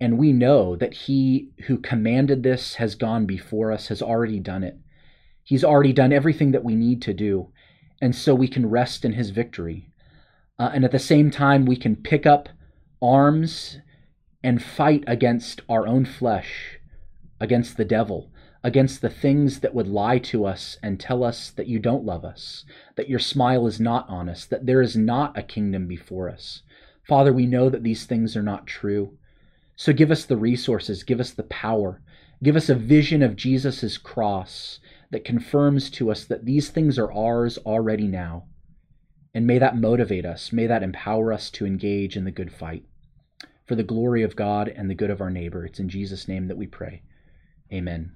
And 0.00 0.16
we 0.16 0.32
know 0.32 0.76
that 0.76 0.94
he 0.94 1.50
who 1.66 1.78
commanded 1.78 2.42
this 2.42 2.76
has 2.76 2.94
gone 2.94 3.26
before 3.26 3.72
us, 3.72 3.88
has 3.88 4.00
already 4.00 4.38
done 4.38 4.62
it. 4.62 4.78
He's 5.42 5.64
already 5.64 5.92
done 5.92 6.12
everything 6.12 6.52
that 6.52 6.64
we 6.64 6.76
need 6.76 7.02
to 7.02 7.12
do. 7.12 7.48
And 8.00 8.14
so 8.14 8.34
we 8.34 8.48
can 8.48 8.70
rest 8.70 9.04
in 9.04 9.14
his 9.14 9.30
victory. 9.30 9.90
Uh, 10.58 10.70
and 10.72 10.84
at 10.84 10.92
the 10.92 10.98
same 10.98 11.30
time, 11.30 11.64
we 11.64 11.76
can 11.76 11.96
pick 11.96 12.26
up 12.26 12.48
arms 13.02 13.78
and 14.42 14.62
fight 14.62 15.04
against 15.06 15.62
our 15.68 15.86
own 15.86 16.04
flesh 16.04 16.78
against 17.40 17.76
the 17.76 17.84
devil, 17.84 18.30
against 18.64 19.00
the 19.00 19.10
things 19.10 19.60
that 19.60 19.74
would 19.74 19.86
lie 19.86 20.18
to 20.18 20.44
us 20.44 20.76
and 20.82 20.98
tell 20.98 21.22
us 21.22 21.50
that 21.50 21.68
you 21.68 21.78
don't 21.78 22.04
love 22.04 22.24
us, 22.24 22.64
that 22.96 23.08
your 23.08 23.18
smile 23.18 23.66
is 23.66 23.80
not 23.80 24.08
on 24.08 24.28
us, 24.28 24.44
that 24.46 24.66
there 24.66 24.82
is 24.82 24.96
not 24.96 25.38
a 25.38 25.42
kingdom 25.42 25.86
before 25.86 26.28
us. 26.28 26.62
Father, 27.06 27.32
we 27.32 27.46
know 27.46 27.70
that 27.70 27.82
these 27.82 28.04
things 28.04 28.36
are 28.36 28.42
not 28.42 28.66
true. 28.66 29.16
So 29.76 29.92
give 29.92 30.10
us 30.10 30.24
the 30.24 30.36
resources, 30.36 31.04
give 31.04 31.20
us 31.20 31.30
the 31.30 31.44
power, 31.44 32.02
give 32.42 32.56
us 32.56 32.68
a 32.68 32.74
vision 32.74 33.22
of 33.22 33.36
Jesus' 33.36 33.96
cross 33.96 34.80
that 35.10 35.24
confirms 35.24 35.90
to 35.90 36.10
us 36.10 36.24
that 36.24 36.44
these 36.44 36.68
things 36.68 36.98
are 36.98 37.12
ours 37.12 37.56
already 37.58 38.08
now. 38.08 38.46
And 39.32 39.46
may 39.46 39.58
that 39.58 39.76
motivate 39.76 40.26
us, 40.26 40.52
may 40.52 40.66
that 40.66 40.82
empower 40.82 41.32
us 41.32 41.50
to 41.52 41.64
engage 41.64 42.16
in 42.16 42.24
the 42.24 42.30
good 42.32 42.52
fight. 42.52 42.84
For 43.68 43.74
the 43.74 43.82
glory 43.82 44.22
of 44.22 44.34
God 44.34 44.68
and 44.68 44.88
the 44.88 44.94
good 44.94 45.10
of 45.10 45.20
our 45.20 45.28
neighbor, 45.28 45.66
it's 45.66 45.78
in 45.78 45.90
Jesus' 45.90 46.26
name 46.26 46.48
that 46.48 46.56
we 46.56 46.66
pray. 46.66 47.02
Amen. 47.70 48.12